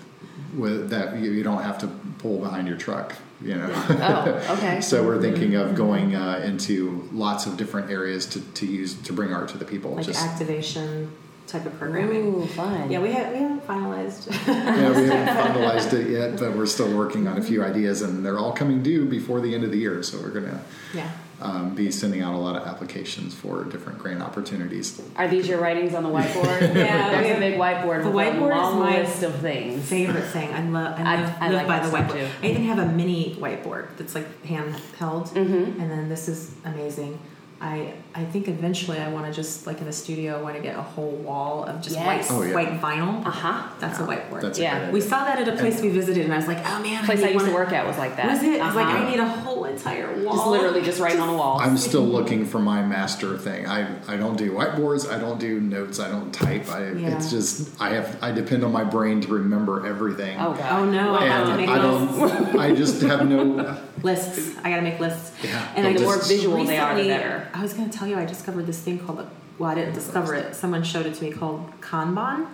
With 0.55 0.89
that, 0.89 1.17
you, 1.17 1.31
you 1.31 1.43
don't 1.43 1.61
have 1.63 1.77
to 1.79 1.87
pull 2.19 2.39
behind 2.39 2.67
your 2.67 2.77
truck, 2.77 3.15
you 3.43 3.55
know. 3.55 3.69
Oh, 3.89 4.55
okay. 4.57 4.81
so 4.89 5.03
we're 5.03 5.21
thinking 5.21 5.55
of 5.55 5.75
going 5.75 6.15
uh, 6.15 6.41
into 6.43 7.07
lots 7.11 7.45
of 7.45 7.57
different 7.57 7.91
areas 7.91 8.25
to, 8.27 8.41
to 8.41 8.65
use 8.65 8.95
to 9.03 9.13
bring 9.13 9.33
art 9.33 9.49
to 9.49 9.57
the 9.57 9.65
people. 9.65 9.91
like 9.91 10.05
Just 10.05 10.23
activation 10.23 11.11
type 11.47 11.65
of 11.65 11.77
programming. 11.77 12.35
Ooh, 12.35 12.47
fun. 12.47 12.89
Yeah, 12.89 12.99
we 12.99 13.11
have 13.11 13.31
we 13.33 13.39
haven't 13.39 13.67
finalized. 13.67 14.31
yeah, 14.47 14.89
we 14.89 15.07
haven't 15.07 15.35
finalized 15.55 15.93
it 15.93 16.09
yet, 16.09 16.39
but 16.39 16.55
we're 16.55 16.65
still 16.65 16.95
working 16.95 17.27
on 17.27 17.37
a 17.37 17.41
few 17.43 17.63
ideas, 17.63 18.01
and 18.01 18.25
they're 18.25 18.39
all 18.39 18.53
coming 18.53 18.81
due 18.81 19.05
before 19.05 19.41
the 19.41 19.53
end 19.53 19.63
of 19.63 19.71
the 19.71 19.77
year. 19.77 20.01
So 20.03 20.19
we're 20.19 20.31
gonna 20.31 20.63
yeah, 20.93 21.11
um, 21.43 21.75
be 21.75 21.91
sending 21.91 22.21
out 22.21 22.33
a 22.33 22.37
lot 22.37 22.55
of 22.55 22.65
applications 22.65 23.33
for 23.35 23.63
different 23.65 23.99
grant 23.99 24.21
opportunities. 24.21 25.01
Are 25.17 25.27
these 25.27 25.47
your 25.47 25.59
writings 25.59 25.93
on 25.93 26.03
the 26.03 26.09
whiteboard? 26.17 26.61
Yeah, 26.73 27.11
There's 27.11 27.23
we 27.25 27.29
a 27.29 27.33
have- 27.33 27.39
big 27.39 27.53
whiteboard 27.59 28.03
the 28.03 28.09
with 28.11 28.15
whiteboard 28.25 28.55
a 28.55 28.69
is 28.69 28.75
my 28.75 28.97
list 29.01 29.23
of 29.23 29.35
things. 29.35 29.87
favorite 29.87 30.25
thing. 30.25 30.51
I 30.53 30.61
love. 30.67 30.99
I 30.99 31.03
I- 31.03 31.21
live, 31.21 31.33
I 31.41 31.49
live 31.49 31.57
like 31.57 31.67
by 31.67 31.79
the 31.87 31.95
whiteboard. 31.97 32.19
too. 32.19 32.27
I 32.41 32.45
even 32.51 32.63
have 32.63 32.79
a 32.79 32.85
mini 32.87 33.35
whiteboard 33.39 33.95
that's 33.97 34.15
like 34.15 34.27
handheld, 34.43 35.29
Mhm. 35.33 35.79
and 35.79 35.91
then 35.91 36.09
this 36.09 36.27
is 36.27 36.55
amazing. 36.65 37.19
I 37.61 37.93
I 38.13 38.25
think 38.25 38.49
eventually 38.49 38.99
I 38.99 39.07
want 39.09 39.25
to 39.25 39.31
just 39.31 39.65
like 39.67 39.79
in 39.79 39.85
the 39.85 39.93
studio 39.93 40.37
I 40.37 40.41
want 40.41 40.55
to 40.57 40.61
get 40.61 40.75
a 40.77 40.81
whole 40.81 41.11
wall 41.11 41.63
of 41.63 41.81
just 41.81 41.95
Yes. 41.95 42.05
white 42.05 42.25
Oh, 42.29 42.43
yeah. 42.43 42.53
white 42.55 42.81
vinyl. 42.81 43.25
Uh 43.25 43.29
huh. 43.29 43.69
That's 43.79 43.99
a 43.99 44.03
whiteboard. 44.03 44.41
That's 44.41 44.59
Yeah. 44.59 44.89
a 44.89 44.91
we 44.91 44.99
saw 44.99 45.23
that 45.23 45.39
at 45.39 45.47
a 45.47 45.55
place 45.55 45.81
we 45.81 45.87
visited, 45.89 46.25
and 46.25 46.33
I 46.33 46.37
was 46.37 46.47
like, 46.47 46.57
oh 46.65 46.81
man, 46.81 47.05
Place 47.05 47.19
I, 47.19 47.23
I 47.23 47.25
need 47.27 47.33
used 47.35 47.45
to 47.45 47.51
one- 47.53 47.61
work 47.63 47.71
at 47.71 47.87
was 47.87 47.97
like 47.97 48.17
that. 48.17 48.25
Was 48.27 48.43
it? 48.43 48.59
I 48.61 48.65
was 48.65 48.75
like, 48.75 48.87
Uh-huh. 48.87 48.97
I 49.05 49.09
need 49.09 49.19
a 49.19 49.25
whole 49.27 49.52
entire 49.73 50.13
wall. 50.23 50.35
just 50.35 50.47
literally 50.47 50.81
just 50.81 50.99
writing 50.99 51.19
on 51.21 51.27
the 51.27 51.33
wall. 51.37 51.59
I'm 51.59 51.77
still 51.77 52.03
looking 52.05 52.45
for 52.45 52.59
my 52.59 52.81
master 52.83 53.37
thing. 53.37 53.67
I, 53.67 53.87
I 54.07 54.17
don't 54.17 54.37
do 54.37 54.51
whiteboards. 54.51 55.09
I 55.11 55.19
don't 55.19 55.39
do 55.39 55.59
notes. 55.59 55.99
I 55.99 56.09
don't 56.09 56.31
type. 56.33 56.69
I, 56.69 56.91
Yeah. 56.91 57.15
It's 57.15 57.29
just 57.29 57.79
I 57.81 57.89
have 57.93 58.17
I 58.21 58.31
depend 58.31 58.63
on 58.63 58.71
my 58.71 58.83
brain 58.83 59.21
to 59.21 59.27
remember 59.33 59.85
everything. 59.85 60.37
oh 60.39 60.53
god. 60.53 60.71
Oh 60.81 60.85
no, 60.85 61.15
I 61.15 61.25
have 61.25 61.47
to 61.47 61.57
make 61.57 61.69
I 61.69 61.77
don't. 61.77 62.59
I 62.59 62.73
just 62.75 63.01
have 63.01 63.27
no. 63.27 63.77
lists. 64.01 64.57
I 64.63 64.69
gotta 64.69 64.81
make 64.81 64.99
lists. 64.99 65.31
Yeah, 65.43 65.73
and 65.75 65.87
I 65.87 65.93
the 65.93 66.01
more 66.01 66.15
just 66.15 66.29
visual 66.29 66.63
they 66.63 66.77
are, 66.77 66.95
the 66.95 67.07
better. 67.07 67.47
I 67.53 67.61
was 67.61 67.73
gonna 67.73 67.89
tell 67.91 68.07
you, 68.07 68.17
I 68.17 68.25
discovered 68.25 68.65
this 68.67 68.79
thing 68.79 68.99
called 68.99 69.19
a. 69.19 69.29
Well, 69.59 69.69
I 69.69 69.75
didn't 69.75 69.93
discover 69.93 70.33
it. 70.35 70.55
Someone 70.55 70.83
showed 70.83 71.05
it 71.05 71.13
to 71.15 71.23
me 71.23 71.31
called 71.31 71.69
Kanban. 71.81 72.47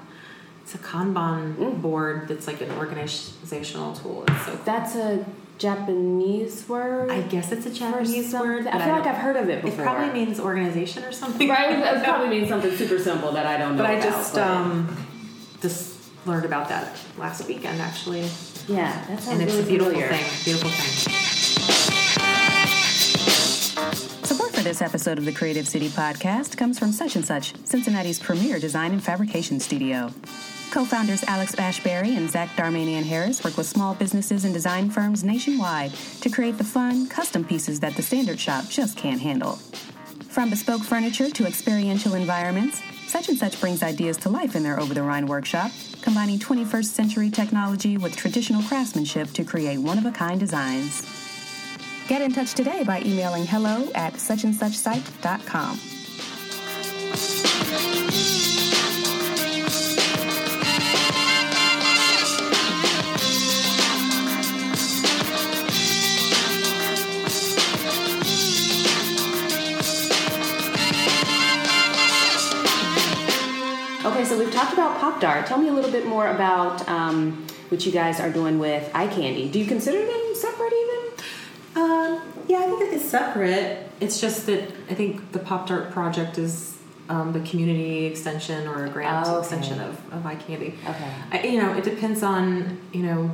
It's 0.63 0.75
a 0.75 0.77
Kanban 0.79 1.55
Mm. 1.55 1.81
board 1.81 2.27
that's 2.27 2.45
like 2.45 2.61
an 2.61 2.69
organizational 2.71 3.95
tool. 3.95 4.23
It's 4.27 4.45
so 4.45 4.51
cool. 4.51 4.61
That's 4.65 4.95
a 4.95 5.25
Japanese 5.59 6.67
word. 6.67 7.11
I 7.11 7.21
guess 7.21 7.51
it's 7.51 7.65
a 7.65 7.73
Japanese 7.73 8.33
word. 8.33 8.65
I 8.65 8.71
but 8.77 8.83
feel 8.85 8.93
like 8.95 9.05
I've 9.05 9.17
heard 9.17 9.35
of 9.35 9.49
it 9.49 9.61
before. 9.61 9.81
It 9.81 9.87
probably 9.87 10.13
means 10.13 10.39
organization 10.39 11.03
or 11.03 11.11
something. 11.11 11.47
right. 11.47 11.77
It 11.97 12.03
probably 12.03 12.29
means 12.29 12.49
something 12.49 12.75
super 12.75 12.97
simple 12.97 13.31
that 13.33 13.45
I 13.45 13.57
don't 13.57 13.75
know. 13.75 13.83
But 13.83 13.91
I 13.91 13.99
just 13.99 14.33
but- 14.33 14.41
um, 14.47 15.05
just 15.61 15.97
learned 16.25 16.45
about 16.45 16.69
that 16.69 16.97
last 17.17 17.45
weekend 17.47 17.79
actually, 17.81 18.21
yeah, 18.67 19.05
that 19.07 19.19
sounds 19.21 19.27
and 19.27 19.41
it's 19.41 19.53
really 19.53 19.63
a 19.63 19.67
beautiful 19.67 19.93
familiar. 19.93 20.13
thing. 20.13 20.43
Beautiful 20.45 20.69
thing. 20.71 21.28
For 24.59 24.63
this 24.65 24.81
episode 24.81 25.17
of 25.17 25.23
the 25.23 25.31
Creative 25.31 25.65
City 25.65 25.87
podcast 25.87 26.57
comes 26.57 26.77
from 26.77 26.91
Such 26.91 27.15
and 27.15 27.23
Such, 27.23 27.53
Cincinnati's 27.63 28.19
premier 28.19 28.59
design 28.59 28.91
and 28.91 29.01
fabrication 29.01 29.57
studio. 29.57 30.11
Co 30.69 30.83
founders 30.83 31.23
Alex 31.23 31.57
Ashbury 31.57 32.17
and 32.17 32.29
Zach 32.29 32.49
Darmanian 32.57 33.03
Harris 33.03 33.41
work 33.41 33.55
with 33.55 33.67
small 33.67 33.95
businesses 33.95 34.43
and 34.43 34.53
design 34.53 34.89
firms 34.89 35.23
nationwide 35.23 35.93
to 36.19 36.29
create 36.29 36.57
the 36.57 36.65
fun, 36.65 37.07
custom 37.07 37.45
pieces 37.45 37.79
that 37.79 37.95
the 37.95 38.01
standard 38.01 38.37
shop 38.37 38.65
just 38.67 38.97
can't 38.97 39.21
handle. 39.21 39.53
From 40.27 40.49
bespoke 40.49 40.83
furniture 40.83 41.29
to 41.29 41.47
experiential 41.47 42.15
environments, 42.15 42.81
Such 43.07 43.29
and 43.29 43.37
Such 43.37 43.61
brings 43.61 43.81
ideas 43.81 44.17
to 44.17 44.29
life 44.29 44.57
in 44.57 44.63
their 44.63 44.77
Over 44.77 44.93
the 44.93 45.03
Rhine 45.03 45.27
workshop, 45.27 45.71
combining 46.01 46.37
21st 46.37 46.85
century 46.85 47.29
technology 47.29 47.95
with 47.95 48.13
traditional 48.13 48.61
craftsmanship 48.63 49.31
to 49.31 49.45
create 49.45 49.77
one 49.77 49.97
of 49.97 50.05
a 50.05 50.11
kind 50.11 50.37
designs. 50.37 51.28
Get 52.09 52.23
in 52.23 52.33
touch 52.33 52.55
today 52.55 52.83
by 52.83 53.01
emailing 53.01 53.45
hello 53.45 53.87
at 53.93 54.13
suchandsuchsite.com. 54.13 55.79
Okay, 74.03 74.25
so 74.25 74.39
we've 74.39 74.51
talked 74.51 74.73
about 74.73 74.99
Pop 74.99 75.21
Tart. 75.21 75.45
Tell 75.45 75.59
me 75.59 75.67
a 75.67 75.71
little 75.71 75.91
bit 75.91 76.07
more 76.07 76.29
about 76.29 76.89
um, 76.89 77.45
what 77.67 77.85
you 77.85 77.91
guys 77.91 78.19
are 78.19 78.31
doing 78.31 78.57
with 78.57 78.89
eye 78.95 79.05
candy. 79.05 79.47
Do 79.47 79.59
you 79.59 79.67
consider 79.67 80.03
them 80.03 80.33
separate 80.33 80.73
Uh, 81.79 82.19
yeah, 82.47 82.57
I 82.59 82.65
think 82.65 82.93
it's 82.93 83.05
separate. 83.05 83.89
It's 84.01 84.19
just 84.19 84.45
that 84.47 84.63
I 84.89 84.93
think 84.95 85.31
the 85.31 85.39
Pop 85.39 85.67
Tart 85.67 85.91
project 85.91 86.37
is 86.37 86.77
um, 87.07 87.31
the 87.31 87.39
community 87.41 88.05
extension 88.05 88.67
or 88.67 88.85
a 88.85 88.89
grant 88.89 89.27
Oh, 89.27 89.35
okay. 89.37 89.39
extension 89.39 89.79
of, 89.79 90.13
of 90.13 90.25
eye 90.25 90.35
candy. 90.35 90.75
Okay. 90.87 91.13
I, 91.31 91.43
you 91.47 91.61
know, 91.61 91.73
it 91.73 91.83
depends 91.83 92.21
on 92.21 92.79
you 92.91 93.03
know 93.03 93.31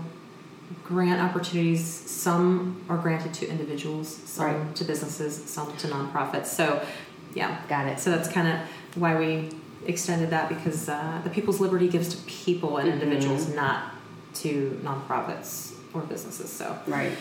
grant 0.84 1.21
opportunities. 1.21 1.84
Some 1.86 2.84
are 2.88 2.97
granted 2.97 3.34
to 3.36 3.49
individuals, 3.49 4.15
some 4.15 4.45
Right. 4.45 4.75
to 4.75 4.84
businesses, 4.84 5.43
some 5.45 5.75
to 5.77 5.88
nonprofits. 5.88 6.47
So, 6.47 6.86
yeah, 7.34 7.60
Got 7.67 7.88
it. 7.88 7.99
So 7.99 8.12
that's 8.12 8.29
kind 8.29 8.47
of 8.47 8.60
why 8.95 9.17
we 9.17 9.49
extended 9.88 10.29
that 10.31 10.49
because 10.49 10.88
uh, 10.89 11.21
the 11.23 11.29
People's 11.29 11.60
Liberty 11.60 11.88
gives 11.88 12.10
to 12.15 12.17
people 12.25 12.77
and 12.77 12.89
Mhm. 12.89 12.93
individuals, 13.01 13.53
not 13.55 13.93
to 14.36 14.79
nonprofits 14.84 15.74
or 15.95 16.01
businesses. 16.01 16.51
So, 16.51 16.77
Right. 16.88 17.12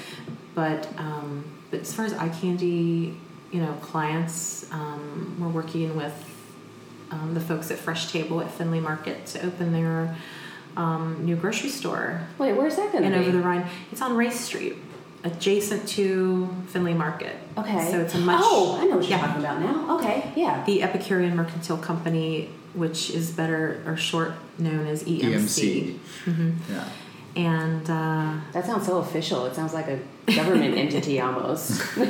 but 0.55 0.89
um, 0.99 1.45
but 1.71 1.81
as 1.81 1.93
far 1.93 2.05
as 2.05 2.13
eye 2.15 2.29
candy, 2.29 3.17
you 3.53 3.61
know, 3.61 3.73
clients, 3.81 4.67
um, 4.73 5.37
we're 5.41 5.49
working 5.49 5.97
with 5.97 6.15
um, 7.11 7.35
the 7.35 7.41
folks 7.41 7.71
at 7.71 7.79
Fresh 7.79 8.11
Table 8.13 8.41
at 8.41 8.51
Findlay 8.51 8.81
Market 8.81 9.27
to 9.27 9.45
open 9.47 9.73
their 9.73 10.17
um, 10.77 11.25
new 11.25 11.37
grocery 11.37 11.69
store 11.71 12.21
Wait, 12.39 12.53
where's 12.55 12.77
that 12.77 12.91
going 12.93 13.05
to 13.05 13.11
be? 13.11 13.15
And 13.15 13.25
over 13.25 13.31
the 13.31 13.43
Rhine. 13.43 13.67
It's 13.93 14.03
on 14.03 14.17
Race 14.17 14.41
Street, 14.41 14.77
adjacent 15.23 15.87
to 15.91 16.49
Findlay 16.69 16.95
Market. 16.95 17.37
okay. 17.57 17.91
So 17.91 18.01
it's 18.01 18.15
a 18.15 18.19
much 18.19 18.41
Oh, 18.43 18.79
I 18.81 18.85
know 18.87 18.97
what 18.97 19.09
you're 19.09 19.19
yeah. 19.19 19.27
talking 19.27 19.43
about 19.45 19.61
now. 19.61 19.99
Okay, 19.99 20.33
yeah. 20.35 20.65
The 20.65 20.83
Epicurean 20.83 21.37
Mercantile 21.37 21.79
Company, 21.79 22.51
which 22.75 23.11
is 23.11 23.31
better 23.31 23.83
or 23.87 23.97
short 23.97 24.33
known 24.59 24.87
as 24.89 25.05
EMC. 25.05 25.21
EMC. 25.23 25.97
hmm 26.25 26.51
Yeah. 26.73 26.89
And 27.37 27.89
uh, 27.91 28.35
That 28.53 28.65
sounds 28.65 28.87
so 28.87 28.99
official. 28.99 29.47
It 29.47 29.55
sounds 29.57 29.75
like 29.75 29.89
a 29.89 29.99
government 30.35 30.77
entity 30.79 31.21
almost. 31.21 31.81
it 31.97 32.07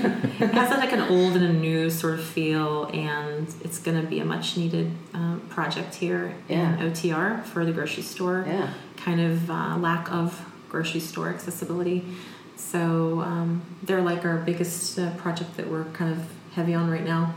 has 0.53 0.71
like 0.71 0.93
an 0.93 1.01
old 1.01 1.35
and 1.37 1.45
a 1.45 1.53
new 1.53 1.89
sort 1.91 2.15
of 2.19 2.25
feel, 2.25 2.85
and 2.93 3.53
it's 3.63 3.79
going 3.79 4.01
to 4.01 4.07
be 4.07 4.21
a 4.21 4.25
much 4.25 4.57
needed 4.57 4.91
uh, 5.15 5.37
project 5.49 5.95
here 5.95 6.35
Yeah. 6.49 6.79
in 6.79 6.93
OTR 6.93 7.43
for 7.45 7.65
the 7.65 7.73
grocery 7.73 8.03
store. 8.03 8.45
Yeah. 8.47 8.73
Kind 8.97 9.21
of 9.21 9.51
uh, 9.51 9.77
lack 9.79 10.13
of 10.13 10.45
grocery 10.69 11.01
store 11.01 11.29
accessibility. 11.31 12.05
So 12.57 13.21
um, 13.21 13.63
they're 13.83 14.03
like 14.03 14.25
our 14.25 14.39
biggest 14.39 14.99
uh, 14.99 15.11
project 15.17 15.57
that 15.57 15.71
we're 15.71 15.85
kind 15.87 16.13
of 16.13 16.19
heavy 16.55 16.75
on 16.75 16.89
right 16.91 17.05
now. 17.05 17.35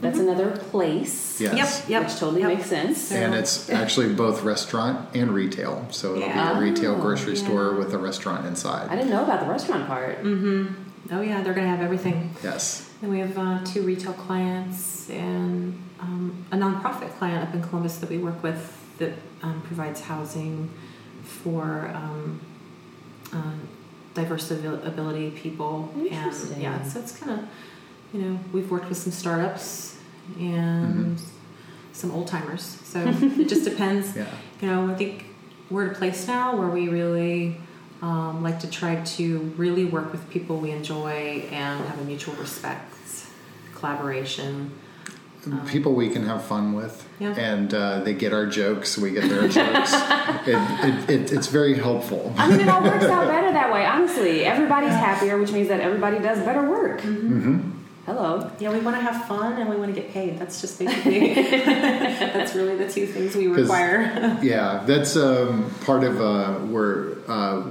That's 0.00 0.18
another 0.18 0.50
place. 0.52 1.40
Yes. 1.40 1.80
Yep, 1.80 1.88
yep. 1.88 2.02
Which 2.04 2.18
totally 2.18 2.42
yep. 2.42 2.56
makes 2.56 2.66
sense. 2.66 3.10
And 3.10 3.34
it's 3.34 3.68
actually 3.70 4.14
both 4.14 4.42
restaurant 4.42 5.14
and 5.14 5.32
retail. 5.32 5.86
So 5.90 6.14
it'll 6.14 6.28
Yeah. 6.28 6.52
be 6.52 6.58
a 6.58 6.70
retail 6.70 6.96
grocery 6.96 7.34
yeah. 7.34 7.44
store 7.44 7.74
with 7.74 7.92
a 7.92 7.98
restaurant 7.98 8.46
inside. 8.46 8.88
I 8.88 8.96
didn't 8.96 9.10
know 9.10 9.24
about 9.24 9.40
the 9.40 9.46
restaurant 9.46 9.86
part. 9.86 10.22
Mm-hmm. 10.22 11.12
Oh 11.12 11.20
yeah, 11.20 11.42
they're 11.42 11.54
gonna 11.54 11.68
have 11.68 11.80
everything. 11.80 12.34
Yes. 12.42 12.88
And 13.02 13.10
we 13.10 13.18
have 13.18 13.36
uh, 13.36 13.64
two 13.64 13.82
retail 13.82 14.12
clients 14.12 15.10
and 15.10 15.82
um, 16.00 16.46
a 16.52 16.56
nonprofit 16.56 17.10
client 17.18 17.46
up 17.48 17.54
in 17.54 17.62
Columbus 17.62 17.98
that 17.98 18.08
we 18.08 18.18
work 18.18 18.42
with 18.42 18.78
that 18.98 19.12
um, 19.42 19.60
provides 19.62 20.00
housing 20.02 20.70
for 21.24 21.90
um, 21.94 22.40
um, 23.32 23.68
diverse 24.14 24.50
ability 24.50 25.30
people. 25.30 25.92
Interesting. 25.96 26.52
And 26.54 26.62
yeah, 26.62 26.82
so 26.84 27.00
it's 27.00 27.18
kind 27.18 27.32
of, 27.32 27.48
you 28.12 28.20
know, 28.20 28.38
we've 28.52 28.70
worked 28.70 28.88
with 28.88 28.98
some 28.98 29.12
startups 29.12 29.96
and 30.38 31.20
some 31.92 32.10
old 32.12 32.26
timers. 32.28 32.62
So 32.84 33.00
it 33.06 33.48
just 33.48 33.64
depends. 33.64 34.16
Yeah. 34.16 34.26
You 34.60 34.68
know, 34.68 34.90
I 34.90 34.94
think 34.94 35.26
we're 35.70 35.86
at 35.86 35.92
a 35.92 35.98
place 35.98 36.26
now 36.26 36.56
where 36.56 36.68
we 36.68 36.88
really 36.88 37.56
um, 38.02 38.42
like 38.42 38.60
to 38.60 38.70
try 38.70 38.96
to 39.02 39.38
really 39.56 39.84
work 39.84 40.12
with 40.12 40.28
people 40.30 40.58
we 40.58 40.70
enjoy 40.70 41.46
and 41.50 41.84
have 41.86 41.98
a 42.00 42.04
mutual 42.04 42.34
respect, 42.34 42.92
collaboration. 43.74 44.72
People 45.66 45.94
we 45.94 46.08
can 46.08 46.24
have 46.24 46.44
fun 46.44 46.72
with, 46.72 47.04
Yeah. 47.18 47.34
and 47.34 47.74
uh, 47.74 47.98
they 48.04 48.14
get 48.14 48.32
our 48.32 48.46
jokes, 48.46 48.96
we 48.96 49.10
get 49.10 49.28
their 49.28 49.48
jokes. 49.48 49.92
It, 50.44 50.54
it, 50.56 51.10
it, 51.10 51.32
it's 51.32 51.46
very 51.48 51.74
helpful. 51.74 52.32
I 52.36 52.48
mean, 52.50 52.60
it 52.60 52.68
all 52.68 52.82
works 52.82 53.04
out 53.04 53.28
better 53.34 53.52
that 53.52 53.72
way, 53.72 53.84
honestly. 53.86 54.44
Everybody's 54.44 54.90
happier, 54.90 55.38
which 55.38 55.52
means 55.52 55.68
that 55.68 55.80
everybody 55.80 56.18
does 56.18 56.38
better 56.40 56.68
work. 56.68 57.00
Mm-hmm. 57.00 57.70
Hello. 58.06 58.50
Yeah, 58.58 58.72
we 58.72 58.80
want 58.80 58.96
to 58.96 59.00
have 59.00 59.26
fun 59.26 59.60
and 59.60 59.70
we 59.70 59.76
want 59.76 59.94
to 59.94 60.00
get 60.00 60.12
paid. 60.12 60.36
That's 60.36 60.60
just 60.60 60.78
basically 60.78 61.34
that's 61.44 62.54
really 62.54 62.76
the 62.76 62.90
two 62.90 63.06
things 63.06 63.36
we 63.36 63.46
require. 63.46 64.38
Yeah, 64.42 64.82
that's 64.86 65.16
um, 65.16 65.72
part 65.84 66.02
of 66.02 66.20
uh, 66.20 66.54
where 66.66 67.18
uh, 67.28 67.62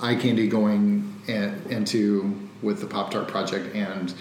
eye 0.00 0.14
candy 0.14 0.48
going 0.48 1.14
in, 1.26 1.62
into 1.68 2.48
with 2.62 2.80
the 2.80 2.86
Pop 2.86 3.10
Tart 3.10 3.28
project, 3.28 3.74
and 3.74 4.14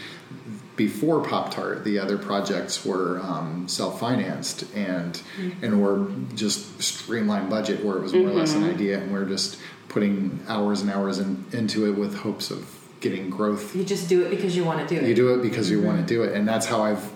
before 0.76 1.24
Pop 1.24 1.54
Tart, 1.54 1.84
the 1.86 1.98
other 1.98 2.18
projects 2.18 2.86
were 2.86 3.20
um, 3.22 3.68
self 3.68 4.00
financed 4.00 4.64
and 4.76 5.22
and 5.62 5.82
were 5.82 6.12
just 6.36 6.82
streamlined 6.82 7.50
budget, 7.50 7.86
where 7.86 7.98
it 7.98 8.02
was 8.02 8.14
more 8.14 8.30
or 8.30 8.34
less 8.34 8.54
an 8.54 8.66
idea, 8.66 9.00
and 9.00 9.14
we're 9.14 9.26
just 9.26 9.58
putting 9.88 10.40
hours 10.48 10.82
and 10.82 10.92
hours 10.92 11.20
in, 11.20 11.46
into 11.54 11.90
it 11.90 11.98
with 11.98 12.16
hopes 12.18 12.52
of 12.52 12.77
getting 13.00 13.30
growth 13.30 13.76
You 13.76 13.84
just 13.84 14.10
do 14.10 14.24
it 14.24 14.30
because 14.30 14.56
you 14.56 14.64
want 14.64 14.88
to 14.88 14.96
do 14.96 15.02
it. 15.02 15.08
you 15.08 15.16
do 15.16 15.34
it 15.36 15.42
because 15.42 15.70
you 15.70 15.82
want 15.82 16.00
to 16.00 16.06
do 16.06 16.24
it, 16.24 16.36
and 16.36 16.48
that's 16.48 16.66
how 16.66 16.84
I've. 16.84 17.12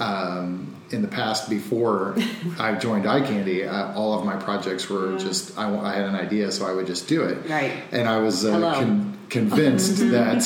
Um, 0.00 0.68
in 0.90 1.02
the 1.02 1.08
past, 1.08 1.48
before 1.48 2.16
I 2.58 2.74
joined 2.74 3.06
Eye 3.06 3.20
Candy, 3.20 3.64
uh, 3.64 3.94
all 3.94 4.18
of 4.18 4.24
my 4.24 4.36
projects 4.36 4.88
were 4.88 5.18
just 5.18 5.58
I, 5.58 5.74
I 5.78 5.94
had 5.94 6.04
an 6.04 6.14
idea, 6.14 6.50
so 6.52 6.66
I 6.66 6.72
would 6.72 6.86
just 6.86 7.08
do 7.08 7.22
it. 7.22 7.48
Right. 7.48 7.72
And 7.92 8.08
I 8.08 8.18
was 8.18 8.44
uh, 8.44 8.58
con- 8.74 9.18
convinced 9.28 9.98
that 10.10 10.42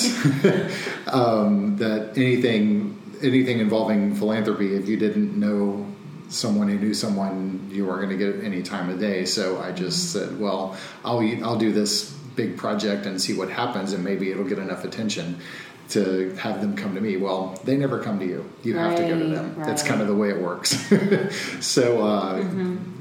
um, 1.13 1.77
that 1.79 2.17
anything 2.17 2.93
anything 3.23 3.59
involving 3.61 4.15
philanthropy, 4.15 4.75
if 4.75 4.89
you 4.89 4.97
didn't 4.97 5.39
know 5.39 5.87
someone 6.29 6.69
who 6.69 6.79
knew 6.79 6.95
someone, 6.95 7.69
you 7.73 7.87
weren't 7.87 8.03
going 8.09 8.19
to 8.19 8.25
get 8.25 8.35
it 8.37 8.45
any 8.45 8.63
time 8.63 8.91
of 8.91 8.99
day. 8.99 9.25
So 9.25 9.61
I 9.61 9.73
just 9.73 10.13
said, 10.13 10.39
well, 10.41 10.77
I'll 11.05 11.21
I'll 11.45 11.59
do 11.59 11.73
this 11.73 12.17
big 12.37 12.57
project 12.57 13.07
and 13.07 13.21
see 13.21 13.35
what 13.35 13.51
happens, 13.51 13.93
and 13.93 14.05
maybe 14.05 14.31
it'll 14.31 14.45
get 14.45 14.59
enough 14.59 14.85
attention 14.85 15.41
to 15.89 16.35
have 16.35 16.61
them 16.61 16.75
come 16.75 16.95
to 16.97 17.01
me. 17.01 17.17
Well, 17.17 17.61
they 17.65 17.77
never 17.77 18.03
come 18.03 18.19
to 18.19 18.27
you. 18.27 18.45
You 18.65 18.77
have 18.77 18.97
to 18.97 19.03
go 19.03 19.17
to 19.19 19.25
Right, 19.25 19.35
them. 19.35 19.55
That's 19.65 19.85
kind 19.85 20.01
of 20.01 20.09
the 20.09 20.17
way 20.17 20.31
it 20.31 20.41
works. 20.41 20.71
so 21.61 22.05
uh, 22.05 22.45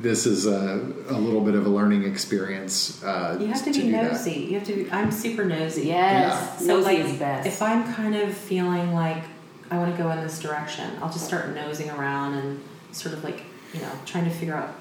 this 0.02 0.28
is 0.28 0.46
a, 0.46 0.76
a 1.10 1.18
little 1.18 1.42
bit 1.42 1.56
of 1.56 1.66
a 1.66 1.70
learning 1.70 2.04
experience. 2.04 3.04
Uh, 3.04 3.38
You 3.40 3.48
have 3.48 3.64
to 3.66 3.72
be 3.72 3.82
do 3.82 3.92
that. 3.92 4.12
nosy. 4.12 4.32
You 4.34 4.60
have 4.60 4.68
to. 4.68 4.76
Be, 4.76 4.92
I'm 4.92 5.12
super 5.12 5.44
nosy. 5.46 5.88
Yes. 5.88 6.60
So 6.60 6.78
Nosy 6.80 6.84
like, 6.84 7.00
is 7.00 7.14
best. 7.18 7.48
if 7.48 7.62
I'm 7.62 7.92
kind 7.94 8.16
of 8.16 8.34
feeling 8.36 8.94
like 8.94 9.24
I 9.72 9.80
want 9.80 9.96
to 9.96 10.02
go 10.02 10.12
in 10.12 10.22
this 10.22 10.40
direction, 10.40 10.92
I'll 11.02 11.12
just 11.12 11.26
start 11.26 11.56
nosing 11.56 11.90
around 11.90 12.36
and 12.36 12.64
sort 12.92 13.16
of 13.16 13.24
like 13.24 13.42
you 13.74 13.82
know 13.82 13.92
trying 14.06 14.26
to 14.26 14.30
figure 14.32 14.56
out 14.56 14.76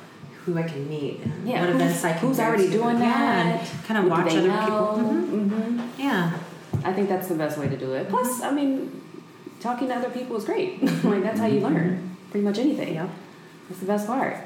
who 0.45 0.59
I 0.59 0.63
can 0.63 0.89
meet 0.89 1.21
and 1.25 1.49
Yeah, 1.49 1.61
what 1.61 1.71
who's- 1.71 1.83
events 1.83 2.05
I 2.05 2.13
can. 2.13 2.29
who's 2.29 2.41
already 2.41 2.69
doing 2.71 2.99
that? 2.99 3.47
and 3.47 3.61
kind 3.87 3.99
of 3.99 4.05
Who 4.05 4.11
watch 4.11 4.33
other 4.37 4.49
know? 4.49 4.61
people. 4.61 5.05
Mhm. 5.05 5.49
Mhm. 5.51 5.81
Yeah. 5.99 6.31
I 6.85 6.93
think 6.93 7.09
that's 7.09 7.29
the 7.29 7.35
best 7.35 7.57
way 7.59 7.69
to 7.69 7.77
do 7.77 7.93
it. 7.95 8.09
Plus, 8.11 8.43
I 8.43 8.51
mean, 8.51 9.01
talking 9.61 9.89
to 9.89 9.95
other 9.95 10.11
people 10.11 10.37
is 10.37 10.45
great. 10.45 10.83
like 11.05 11.23
that's 11.23 11.41
how 11.41 11.47
you 11.47 11.61
learn 11.61 12.17
pretty 12.31 12.45
much 12.45 12.59
anything. 12.59 12.95
Yep. 12.95 13.09
That's 13.69 13.81
the 13.81 13.87
best 13.87 14.07
part. 14.07 14.37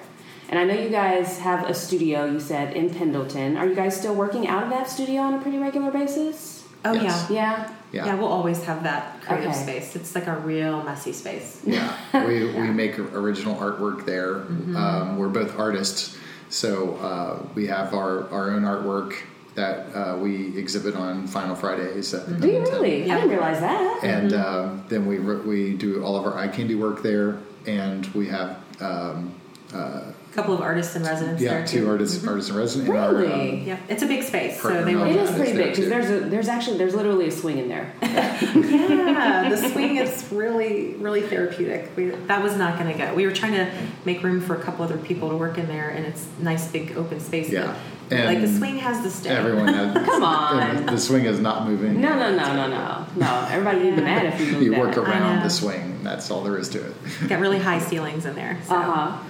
And 0.51 0.59
I 0.59 0.65
know 0.65 0.75
you 0.81 0.89
guys 0.89 1.39
have 1.41 1.69
a 1.69 1.75
studio. 1.75 2.25
You 2.25 2.41
said 2.41 2.75
in 2.75 2.89
Pendleton. 2.91 3.57
Are 3.57 3.67
you 3.67 3.75
guys 3.75 3.97
still 3.97 4.15
working 4.15 4.47
out 4.47 4.63
of 4.63 4.71
that 4.71 4.89
studio 4.89 5.21
on 5.23 5.35
a 5.35 5.39
pretty 5.41 5.59
regular 5.59 5.91
basis? 5.91 6.65
Oh 6.85 6.93
Yes. 6.93 7.27
yeah. 7.29 7.35
Yeah. 7.65 7.69
Yeah. 7.93 8.07
Yeah, 8.07 8.15
we'll 8.17 8.29
always 8.29 8.63
have 8.65 8.83
that 8.83 9.23
creative 9.23 9.51
Okay. 9.51 9.63
space. 9.63 9.97
It's 9.97 10.15
like 10.15 10.27
a 10.27 10.37
real 10.41 10.83
messy 10.83 11.13
space. 11.13 11.63
Yeah, 11.65 11.97
we, 12.27 12.45
we 12.45 12.69
make 12.69 12.99
original 12.99 13.55
artwork 13.57 14.05
there. 14.05 14.35
Mm-hmm. 14.41 14.77
Um, 14.77 15.17
we're 15.17 15.29
both 15.29 15.59
artists, 15.59 16.17
so 16.51 16.97
uh, 16.97 17.47
we 17.55 17.67
have 17.67 17.95
our, 17.95 18.29
our 18.31 18.51
own 18.51 18.63
artwork 18.63 19.15
that 19.55 19.87
uh, 19.97 20.17
we 20.19 20.57
exhibit 20.57 20.95
on 20.97 21.27
Final 21.27 21.57
Fridays. 21.57 22.13
At 22.15 22.27
the 22.27 22.35
Do 22.35 22.47
you 22.47 22.53
Pendleton. 22.63 22.83
really? 22.83 23.11
I 23.11 23.15
didn't 23.15 23.31
realize 23.31 23.61
that. 23.61 24.05
And 24.05 24.33
uh, 24.35 24.75
then 24.89 25.07
we 25.07 25.19
we 25.19 25.75
do 25.75 26.05
all 26.05 26.15
of 26.17 26.25
our 26.27 26.39
eye 26.39 26.49
candy 26.49 26.75
work 26.75 27.03
there, 27.03 27.39
and 27.67 28.07
we 28.09 28.29
have 28.29 28.63
um, 28.81 29.35
uh, 29.75 30.13
A 30.31 30.35
couple 30.35 30.55
of 30.55 30.61
artists 30.61 30.95
in 30.95 31.03
residence 31.03 31.41
yeah 31.41 31.51
there 31.55 31.67
two 31.67 31.81
too. 31.81 31.91
artists 31.91 32.27
artists 32.27 32.51
in 32.51 32.57
resident. 32.57 32.89
and 32.91 32.99
our, 32.99 33.15
Really? 33.15 33.61
um, 33.61 33.67
Yeah, 33.67 33.79
it's 33.89 34.03
a 34.03 34.07
big 34.07 34.23
space, 34.23 34.61
so 34.61 34.85
they 34.85 34.95
were. 34.95 35.07
It 35.07 35.17
is 35.17 35.31
pretty 35.31 35.53
it's 35.53 35.59
big 35.59 35.71
because 35.75 35.89
there, 35.89 36.03
there's 36.03 36.23
a 36.27 36.29
there's 36.29 36.49
actually 36.49 36.79
there's 36.79 36.95
literally 36.95 37.29
a 37.29 37.33
swing 37.33 37.59
in 37.59 37.69
there. 37.69 37.93
yeah, 38.03 39.49
the 39.49 39.57
swing 39.71 39.97
is 39.97 40.27
really, 40.31 40.95
really 40.95 41.23
therapeutic. 41.23 41.91
We, 41.97 42.11
that 42.11 42.43
was 42.43 42.57
not 42.57 42.79
going 42.79 42.93
to 42.93 42.99
go. 42.99 43.15
We 43.15 43.27
were 43.27 43.33
trying 43.33 43.55
to 43.55 43.71
make 44.05 44.23
room 44.23 44.41
for 44.41 44.55
a 44.55 44.61
couple 44.61 44.85
other 44.85 44.99
people 44.99 45.31
to 45.31 45.37
work 45.37 45.59
in 45.59 45.67
there, 45.67 45.91
and 45.91 46.05
it's 46.07 46.27
nice 46.41 46.71
big 46.71 46.97
open 46.97 47.21
space. 47.21 47.51
Yeah. 47.51 47.77
but, 48.09 48.25
like 48.27 48.41
the 48.41 48.49
swing 48.49 48.79
has 48.79 49.03
to 49.03 49.11
stay. 49.11 49.31
Everyone 49.31 49.69
has. 49.69 49.95
Come 50.07 50.23
on. 50.25 50.61
and 50.61 50.89
The 50.89 50.99
swing 50.99 51.25
is 51.25 51.41
not 51.41 51.67
moving. 51.67 52.01
No, 52.01 52.11
no, 52.11 52.35
no, 52.35 52.55
no, 52.55 52.69
no, 52.69 53.07
no. 53.17 53.47
Everybody 53.51 53.85
would 53.87 53.97
be 53.97 54.03
mad 54.03 54.27
if 54.27 54.41
you 54.41 54.47
moved 54.53 54.65
You 54.65 54.79
work 54.79 54.97
I 54.97 55.03
around 55.03 55.43
the 55.43 55.51
swing. 55.51 56.03
That's 56.03 56.31
all 56.31 56.43
there 56.43 56.59
is 56.59 56.69
to 56.71 56.87
it. 56.87 56.95
Got 57.29 57.41
really 57.41 57.59
high 57.59 57.79
ceilings 57.79 58.25
in 58.27 58.35
there. 58.35 58.59
So. 58.67 58.77
Uh 58.77 58.83
huh. 58.83 59.25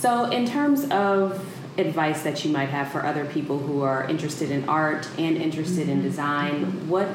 So, 0.00 0.30
in 0.30 0.46
terms 0.46 0.88
of 0.90 1.44
advice 1.76 2.22
that 2.22 2.42
you 2.42 2.50
might 2.50 2.70
have 2.70 2.90
for 2.90 3.04
other 3.04 3.26
people 3.26 3.58
who 3.58 3.82
are 3.82 4.08
interested 4.08 4.50
in 4.50 4.66
art 4.66 5.06
and 5.18 5.36
interested 5.36 5.90
in 5.90 6.00
design, 6.00 6.88
what 6.88 7.06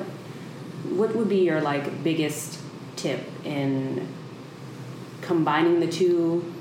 what 0.91 1.15
would 1.15 1.28
be 1.28 1.38
your 1.38 1.62
like 1.62 2.04
biggest 2.04 2.60
tip 2.95 3.21
in 3.43 4.08
combining 5.21 5.80
the 5.80 5.88
two? 5.88 6.54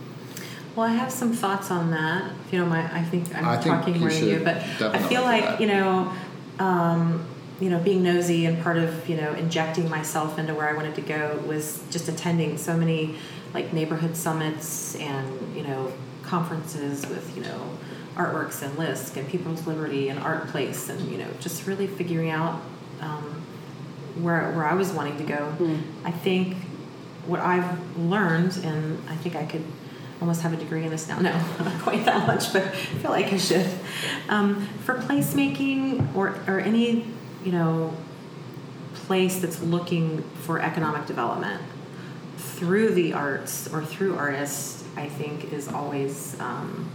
Well, 0.74 0.86
I 0.86 0.92
have 0.92 1.12
some 1.12 1.34
thoughts 1.34 1.70
on 1.70 1.90
that. 1.90 2.32
If 2.46 2.54
you 2.54 2.60
don't 2.60 2.70
mind, 2.70 2.90
I 2.90 3.02
think 3.02 3.36
I'm 3.36 3.46
I 3.46 3.56
think 3.58 3.74
talking 3.74 3.94
you 3.96 4.00
more 4.00 4.08
than 4.08 4.26
you, 4.26 4.40
but 4.42 4.56
I 4.94 5.02
feel 5.02 5.20
like 5.20 5.44
that. 5.44 5.60
you 5.60 5.66
know, 5.66 6.10
um, 6.58 7.22
you 7.60 7.68
know, 7.68 7.78
being 7.80 8.02
nosy 8.02 8.46
and 8.46 8.62
part 8.62 8.78
of 8.78 9.06
you 9.10 9.18
know 9.18 9.34
injecting 9.34 9.90
myself 9.90 10.38
into 10.38 10.54
where 10.54 10.70
I 10.70 10.72
wanted 10.72 10.94
to 10.94 11.02
go 11.02 11.38
was 11.46 11.82
just 11.90 12.08
attending 12.08 12.56
so 12.56 12.78
many 12.78 13.16
like 13.52 13.74
neighborhood 13.74 14.16
summits 14.16 14.96
and 14.96 15.54
you 15.54 15.64
know 15.64 15.92
conferences 16.26 17.06
with 17.06 17.36
you 17.36 17.42
know 17.42 17.70
artworks 18.16 18.62
and 18.62 18.76
LISC 18.78 19.16
and 19.16 19.28
People's 19.28 19.66
Liberty 19.66 20.08
and 20.08 20.18
Art 20.20 20.48
Place 20.48 20.88
and 20.88 21.00
you 21.10 21.18
know 21.18 21.28
just 21.40 21.66
really 21.66 21.86
figuring 21.86 22.30
out 22.30 22.60
um, 23.00 23.42
where 24.20 24.52
where 24.52 24.64
I 24.64 24.74
was 24.74 24.92
wanting 24.92 25.18
to 25.18 25.24
go. 25.24 25.54
I 26.04 26.10
think 26.10 26.56
what 27.26 27.40
I've 27.40 27.96
learned, 27.96 28.56
and 28.64 29.02
I 29.08 29.16
think 29.16 29.34
I 29.34 29.44
could 29.44 29.64
almost 30.20 30.42
have 30.42 30.52
a 30.52 30.56
degree 30.56 30.84
in 30.84 30.90
this 30.90 31.08
now. 31.08 31.18
No, 31.18 31.32
not 31.60 31.82
quite 31.82 32.04
that 32.04 32.26
much, 32.26 32.52
but 32.52 32.62
I 32.62 32.70
feel 32.70 33.10
like 33.10 33.32
I 33.32 33.38
should. 33.38 33.68
Um, 34.28 34.66
for 34.84 34.94
placemaking 34.94 36.14
or 36.14 36.38
or 36.46 36.60
any 36.60 37.06
you 37.44 37.52
know 37.52 37.94
place 38.94 39.40
that's 39.40 39.60
looking 39.60 40.22
for 40.42 40.60
economic 40.60 41.06
development 41.06 41.60
through 42.54 42.94
the 42.94 43.12
arts 43.12 43.72
or 43.72 43.84
through 43.84 44.16
artists, 44.16 44.84
I 44.96 45.08
think 45.08 45.52
is 45.52 45.68
always. 45.68 46.38
Um, 46.40 46.90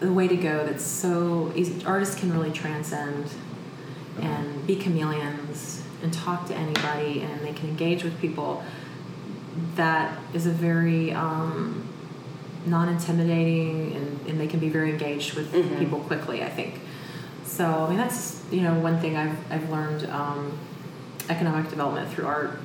the 0.00 0.12
way 0.12 0.28
to 0.28 0.36
go 0.36 0.64
that's 0.64 0.84
so 0.84 1.52
easy. 1.54 1.84
Artists 1.84 2.14
can 2.14 2.32
really 2.32 2.52
transcend 2.52 3.30
and 4.20 4.66
be 4.66 4.76
chameleons 4.76 5.82
and 6.02 6.12
talk 6.12 6.46
to 6.46 6.54
anybody 6.54 7.22
and 7.22 7.40
they 7.40 7.52
can 7.52 7.68
engage 7.68 8.04
with 8.04 8.18
people. 8.20 8.62
That 9.74 10.16
is 10.32 10.46
a 10.46 10.50
very 10.50 11.12
um, 11.12 11.88
non-intimidating 12.66 13.96
and, 13.96 14.26
and 14.28 14.40
they 14.40 14.46
can 14.46 14.60
be 14.60 14.68
very 14.68 14.90
engaged 14.90 15.34
with 15.34 15.52
people 15.78 16.00
quickly 16.00 16.42
i 16.42 16.48
think. 16.48 16.80
So 17.44 17.64
i 17.64 17.88
mean 17.88 17.98
that's 17.98 18.42
you 18.50 18.60
know 18.60 18.78
one 18.78 19.00
thing 19.00 19.16
i've, 19.16 19.52
I've 19.52 19.68
learned 19.70 20.08
um, 20.10 20.58
economic 21.28 21.70
development 21.70 22.10
through 22.10 22.26
art 22.26 22.58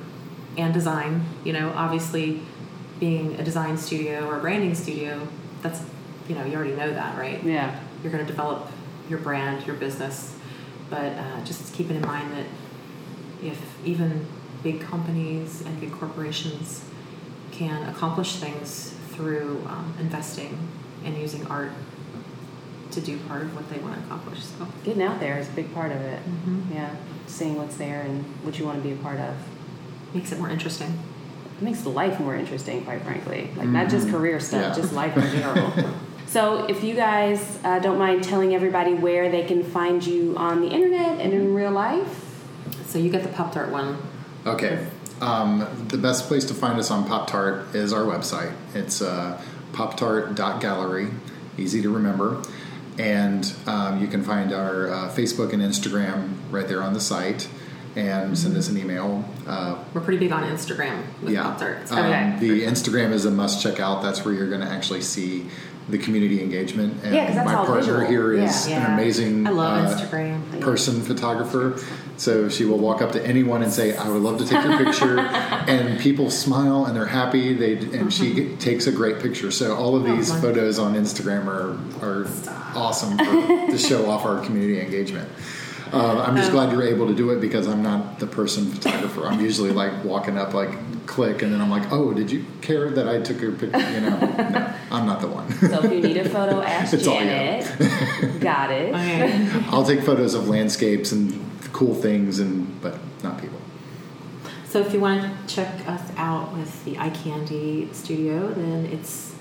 and 0.56 0.72
design. 0.74 1.24
You 1.44 1.52
know, 1.52 1.72
obviously, 1.74 2.40
being 3.00 3.34
a 3.40 3.44
design 3.44 3.76
studio 3.76 4.26
or 4.26 4.38
a 4.38 4.40
branding 4.40 4.74
studio, 4.74 5.26
that's 5.62 5.82
you 6.28 6.34
know 6.34 6.44
you 6.44 6.54
already 6.56 6.74
know 6.74 6.92
that, 6.92 7.16
right? 7.18 7.42
Yeah. 7.42 7.78
You're 8.02 8.12
going 8.12 8.24
to 8.24 8.30
develop 8.30 8.68
your 9.08 9.18
brand, 9.18 9.66
your 9.66 9.76
business, 9.76 10.34
but 10.90 11.12
uh, 11.12 11.44
just 11.44 11.72
keeping 11.74 11.96
in 11.96 12.02
mind 12.02 12.32
that 12.32 12.46
if 13.42 13.60
even 13.84 14.26
big 14.62 14.80
companies 14.80 15.62
and 15.62 15.78
big 15.80 15.92
corporations 15.92 16.84
can 17.50 17.88
accomplish 17.88 18.36
things 18.36 18.94
through 19.12 19.62
um, 19.68 19.94
investing 20.00 20.56
and 21.04 21.16
using 21.16 21.46
art 21.46 21.70
to 22.90 23.00
do 23.00 23.18
part 23.28 23.42
of 23.42 23.54
what 23.54 23.68
they 23.70 23.78
want 23.78 23.94
to 23.94 24.00
accomplish. 24.04 24.42
So 24.44 24.66
Getting 24.84 25.02
out 25.02 25.20
there 25.20 25.38
is 25.38 25.48
a 25.48 25.52
big 25.52 25.72
part 25.74 25.90
of 25.92 26.00
it. 26.00 26.20
Mhm. 26.26 26.74
Yeah. 26.74 26.90
Seeing 27.26 27.56
what's 27.56 27.76
there 27.76 28.02
and 28.02 28.24
what 28.42 28.58
you 28.58 28.64
want 28.64 28.82
to 28.82 28.88
be 28.88 28.94
a 28.94 28.96
part 29.02 29.18
of. 29.18 29.34
Makes 30.14 30.32
it 30.32 30.38
more 30.38 30.48
interesting. 30.50 30.98
It 31.58 31.62
makes 31.62 31.84
life 31.86 32.18
more 32.20 32.34
interesting, 32.34 32.84
quite 32.84 33.02
frankly. 33.02 33.50
Like, 33.56 33.68
not 33.68 33.88
just 33.88 34.06
Mhm. 34.06 34.12
career 34.12 34.40
stuff, 34.40 34.62
Yeah. 34.76 34.82
just 34.82 34.92
life 34.92 35.16
in 35.16 35.30
general. 35.30 35.72
so, 36.26 36.64
if 36.68 36.82
you 36.82 36.94
guys 36.94 37.58
uh, 37.64 37.78
don't 37.78 37.98
mind 37.98 38.24
telling 38.24 38.54
everybody 38.54 38.94
where 38.94 39.30
they 39.30 39.44
can 39.44 39.62
find 39.62 40.04
you 40.04 40.34
on 40.36 40.60
the 40.60 40.68
internet 40.68 41.20
and 41.20 41.32
in 41.32 41.54
real 41.54 41.70
life. 41.70 42.20
So 42.86 42.98
you 42.98 43.10
get 43.10 43.22
the 43.22 43.28
Pop 43.28 43.52
Tart 43.52 43.70
one. 43.70 43.96
Okay. 44.46 44.86
Um, 45.20 45.66
the 45.88 45.98
best 45.98 46.26
place 46.28 46.44
to 46.46 46.54
find 46.54 46.78
us 46.78 46.90
on 46.90 47.04
Pop 47.06 47.28
Tart 47.28 47.74
is 47.74 47.92
our 47.92 48.02
website. 48.02 48.52
It's 48.74 49.00
uh, 49.02 49.40
poptart.gallery, 49.72 51.08
easy 51.58 51.82
to 51.82 51.90
remember. 51.90 52.42
And 52.98 53.52
um, 53.66 54.00
you 54.00 54.06
can 54.06 54.22
find 54.22 54.52
our 54.52 54.88
uh, 54.88 55.08
Facebook 55.10 55.52
and 55.52 55.62
Instagram 55.62 56.34
right 56.50 56.68
there 56.68 56.82
on 56.82 56.94
the 56.94 57.00
site 57.00 57.48
and 57.96 58.36
send 58.36 58.56
us 58.56 58.68
an 58.68 58.76
email. 58.78 59.24
Uh, 59.46 59.76
We're 59.92 60.00
pretty 60.00 60.18
big 60.18 60.32
on 60.32 60.42
Instagram 60.44 61.02
with 61.22 61.32
yeah. 61.32 61.42
Pop 61.42 61.58
Tarts. 61.58 61.92
Um, 61.92 61.98
Okay. 61.98 62.36
The 62.40 62.62
Instagram 62.64 63.12
is 63.12 63.24
a 63.24 63.30
must 63.30 63.62
check 63.62 63.78
out. 63.80 64.02
That's 64.02 64.24
where 64.24 64.34
you're 64.34 64.48
going 64.48 64.60
to 64.62 64.66
actually 64.68 65.02
see 65.02 65.46
the 65.88 65.98
community 65.98 66.40
engagement. 66.42 66.94
And 67.04 67.14
Yeah, 67.14 67.26
'cause 67.26 67.34
that's 67.36 67.46
my 67.46 67.54
all 67.54 67.66
partner 67.66 67.82
visual. 68.00 68.08
here 68.08 68.32
is 68.32 68.66
Yeah. 68.68 68.86
an 68.86 68.94
amazing 68.94 69.46
I 69.46 69.50
love 69.50 69.84
uh, 69.92 69.96
Instagram. 69.96 70.60
person 70.60 71.02
photographer. 71.02 71.78
So 72.16 72.48
she 72.48 72.64
will 72.64 72.78
walk 72.78 73.02
up 73.02 73.12
to 73.12 73.26
anyone 73.26 73.62
and 73.62 73.70
say, 73.72 73.94
"I 73.96 74.08
would 74.08 74.22
love 74.22 74.38
to 74.38 74.46
take 74.46 74.64
your 74.64 74.78
picture," 74.78 75.18
and 75.68 75.98
people 76.00 76.30
smile 76.30 76.86
and 76.86 76.96
they're 76.96 77.04
happy. 77.06 77.52
They 77.54 77.72
and 77.98 78.10
she 78.12 78.54
takes 78.60 78.86
a 78.86 78.92
great 78.92 79.18
picture. 79.20 79.50
So 79.50 79.74
all 79.76 79.94
of 79.96 80.04
these 80.04 80.30
fun. 80.30 80.40
photos 80.40 80.78
on 80.78 80.94
Instagram 80.94 81.46
are 81.48 81.76
are 82.02 82.26
awesome 82.74 83.18
for, 83.18 83.70
to 83.70 83.76
show 83.78 84.08
off 84.08 84.24
our 84.24 84.40
community 84.40 84.80
engagement. 84.80 85.28
Uh, 85.94 86.24
I'm 86.26 86.36
just 86.36 86.50
glad 86.50 86.72
you're 86.72 86.82
able 86.82 87.06
to 87.06 87.14
do 87.14 87.30
it 87.30 87.40
because 87.40 87.68
I'm 87.68 87.82
not 87.82 88.18
the 88.18 88.26
person 88.26 88.66
photographer. 88.66 89.24
I'm 89.26 89.40
usually 89.40 89.70
like 89.70 90.04
walking 90.04 90.36
up, 90.36 90.52
like 90.52 90.70
click, 91.06 91.42
and 91.42 91.52
then 91.52 91.60
I'm 91.60 91.70
like, 91.70 91.92
"Oh, 91.92 92.12
did 92.12 92.28
you 92.30 92.44
care 92.62 92.90
that 92.90 93.08
I 93.08 93.20
took 93.20 93.40
your 93.40 93.52
picture?" 93.52 93.78
You 93.92 94.00
know, 94.00 94.18
no, 94.18 94.74
I'm 94.90 95.06
not 95.06 95.20
the 95.20 95.28
one. 95.28 95.48
So, 95.52 95.84
if 95.84 95.92
you 95.92 96.00
need 96.00 96.16
a 96.16 96.28
photo, 96.28 96.60
ask 96.62 96.92
It's 96.94 97.06
all 97.06 97.20
you. 97.20 97.26
Janet. 97.26 98.40
Got 98.50 98.72
it. 98.72 98.92
Okay. 98.94 99.48
I'll 99.68 99.84
take 99.84 100.00
photos 100.02 100.34
of 100.34 100.48
landscapes 100.48 101.12
and 101.12 101.40
cool 101.72 101.94
things, 101.94 102.40
and 102.40 102.80
but 102.82 102.98
not 103.22 103.40
people. 103.40 103.58
So 104.68 104.80
if 104.80 104.92
you 104.92 104.98
want 104.98 105.22
to 105.22 105.30
check 105.54 105.86
us 105.88 106.02
out 106.16 106.52
with 106.52 106.84
the 106.84 106.98
Eye 106.98 107.10
Candy 107.10 107.88
Studio, 107.92 108.48
then 108.48 108.86
it's 108.86 109.32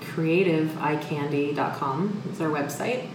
creativeeyecandy.com 0.00 2.22
It's 2.30 2.40
our 2.40 2.48
website. 2.48 3.06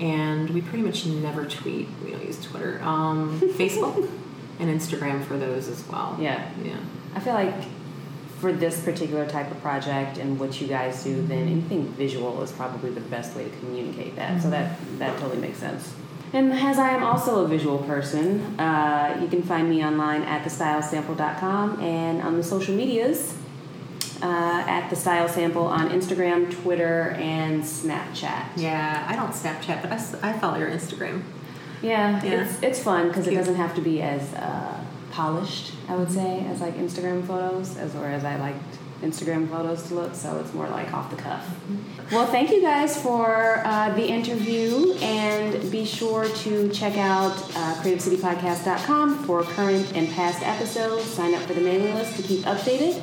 And 0.00 0.50
we 0.50 0.60
pretty 0.60 0.84
much 0.84 1.06
never 1.06 1.46
tweet. 1.46 1.88
We 2.04 2.10
don't 2.10 2.24
use 2.24 2.42
Twitter. 2.42 2.80
Um, 2.82 3.40
Facebook 3.54 4.08
and 4.58 4.80
Instagram 4.80 5.24
for 5.24 5.36
those 5.36 5.68
as 5.68 5.86
well. 5.88 6.16
Yeah. 6.20 6.50
Yeah. 6.62 6.78
I 7.14 7.20
feel 7.20 7.34
like 7.34 7.54
for 8.38 8.52
this 8.52 8.82
particular 8.82 9.26
type 9.26 9.50
of 9.50 9.60
project 9.62 10.18
and 10.18 10.38
what 10.38 10.60
you 10.60 10.66
guys 10.66 11.02
do, 11.02 11.22
then 11.26 11.48
anything 11.48 11.88
visual 11.94 12.42
is 12.42 12.52
probably 12.52 12.90
the 12.90 13.00
best 13.00 13.34
way 13.34 13.44
to 13.44 13.50
communicate 13.58 14.16
that. 14.16 14.42
So 14.42 14.50
that 14.50 14.78
that 14.98 15.18
totally 15.18 15.40
makes 15.40 15.58
sense. 15.58 15.94
And 16.32 16.52
as 16.52 16.78
I 16.78 16.90
am 16.90 17.02
also 17.02 17.44
a 17.44 17.48
visual 17.48 17.78
person, 17.78 18.60
uh, 18.60 19.18
you 19.22 19.28
can 19.28 19.42
find 19.42 19.70
me 19.70 19.84
online 19.84 20.22
at 20.22 20.44
thestylesample.com 20.44 21.80
and 21.80 22.20
on 22.20 22.36
the 22.36 22.42
social 22.42 22.74
medias 22.74 23.36
uh, 24.22 24.64
at 24.66 24.88
the 24.90 24.96
Style 24.96 25.28
Sample 25.28 25.66
on 25.66 25.90
Instagram, 25.90 26.50
Twitter, 26.62 27.10
and 27.18 27.62
Snapchat. 27.62 28.44
Yeah, 28.56 29.04
I 29.08 29.16
don't 29.16 29.32
Snapchat, 29.32 29.82
but 29.82 29.92
I 30.24 30.32
follow 30.38 30.58
your 30.58 30.70
Instagram. 30.70 31.22
Yeah, 31.82 32.22
Yeah. 32.24 32.42
it's 32.44 32.62
it's 32.62 32.82
fun 32.82 33.08
because 33.08 33.26
it 33.26 33.34
doesn't 33.34 33.56
have 33.56 33.74
to 33.74 33.80
be 33.80 34.00
as 34.02 34.32
uh, 34.34 34.80
polished. 35.12 35.72
I 35.88 35.94
would 35.96 36.10
say 36.10 36.44
as 36.50 36.60
like 36.60 36.76
Instagram 36.78 37.26
photos, 37.26 37.76
as 37.76 37.94
or 37.94 38.06
as 38.06 38.24
I 38.24 38.36
liked 38.36 38.78
Instagram 39.02 39.46
photos 39.50 39.82
to 39.88 39.94
look. 39.94 40.14
So 40.14 40.38
it's 40.40 40.54
more 40.54 40.68
like 40.68 40.90
off 40.94 41.10
the 41.10 41.16
cuff. 41.16 41.46
Well, 42.10 42.26
thank 42.26 42.50
you 42.50 42.62
guys 42.62 43.00
for 43.00 43.60
uh, 43.64 43.92
the 43.94 44.06
interview, 44.06 44.94
and 45.02 45.70
be 45.70 45.84
sure 45.84 46.24
to 46.28 46.70
check 46.70 46.96
out 46.96 47.32
uh, 47.56 47.74
CreativeCityPodcast.com 47.82 49.24
for 49.24 49.42
current 49.42 49.92
and 49.94 50.08
past 50.10 50.42
episodes. 50.42 51.04
Sign 51.04 51.34
up 51.34 51.42
for 51.42 51.52
the 51.54 51.60
mailing 51.60 51.94
list 51.94 52.16
to 52.16 52.22
keep 52.22 52.40
updated, 52.46 53.02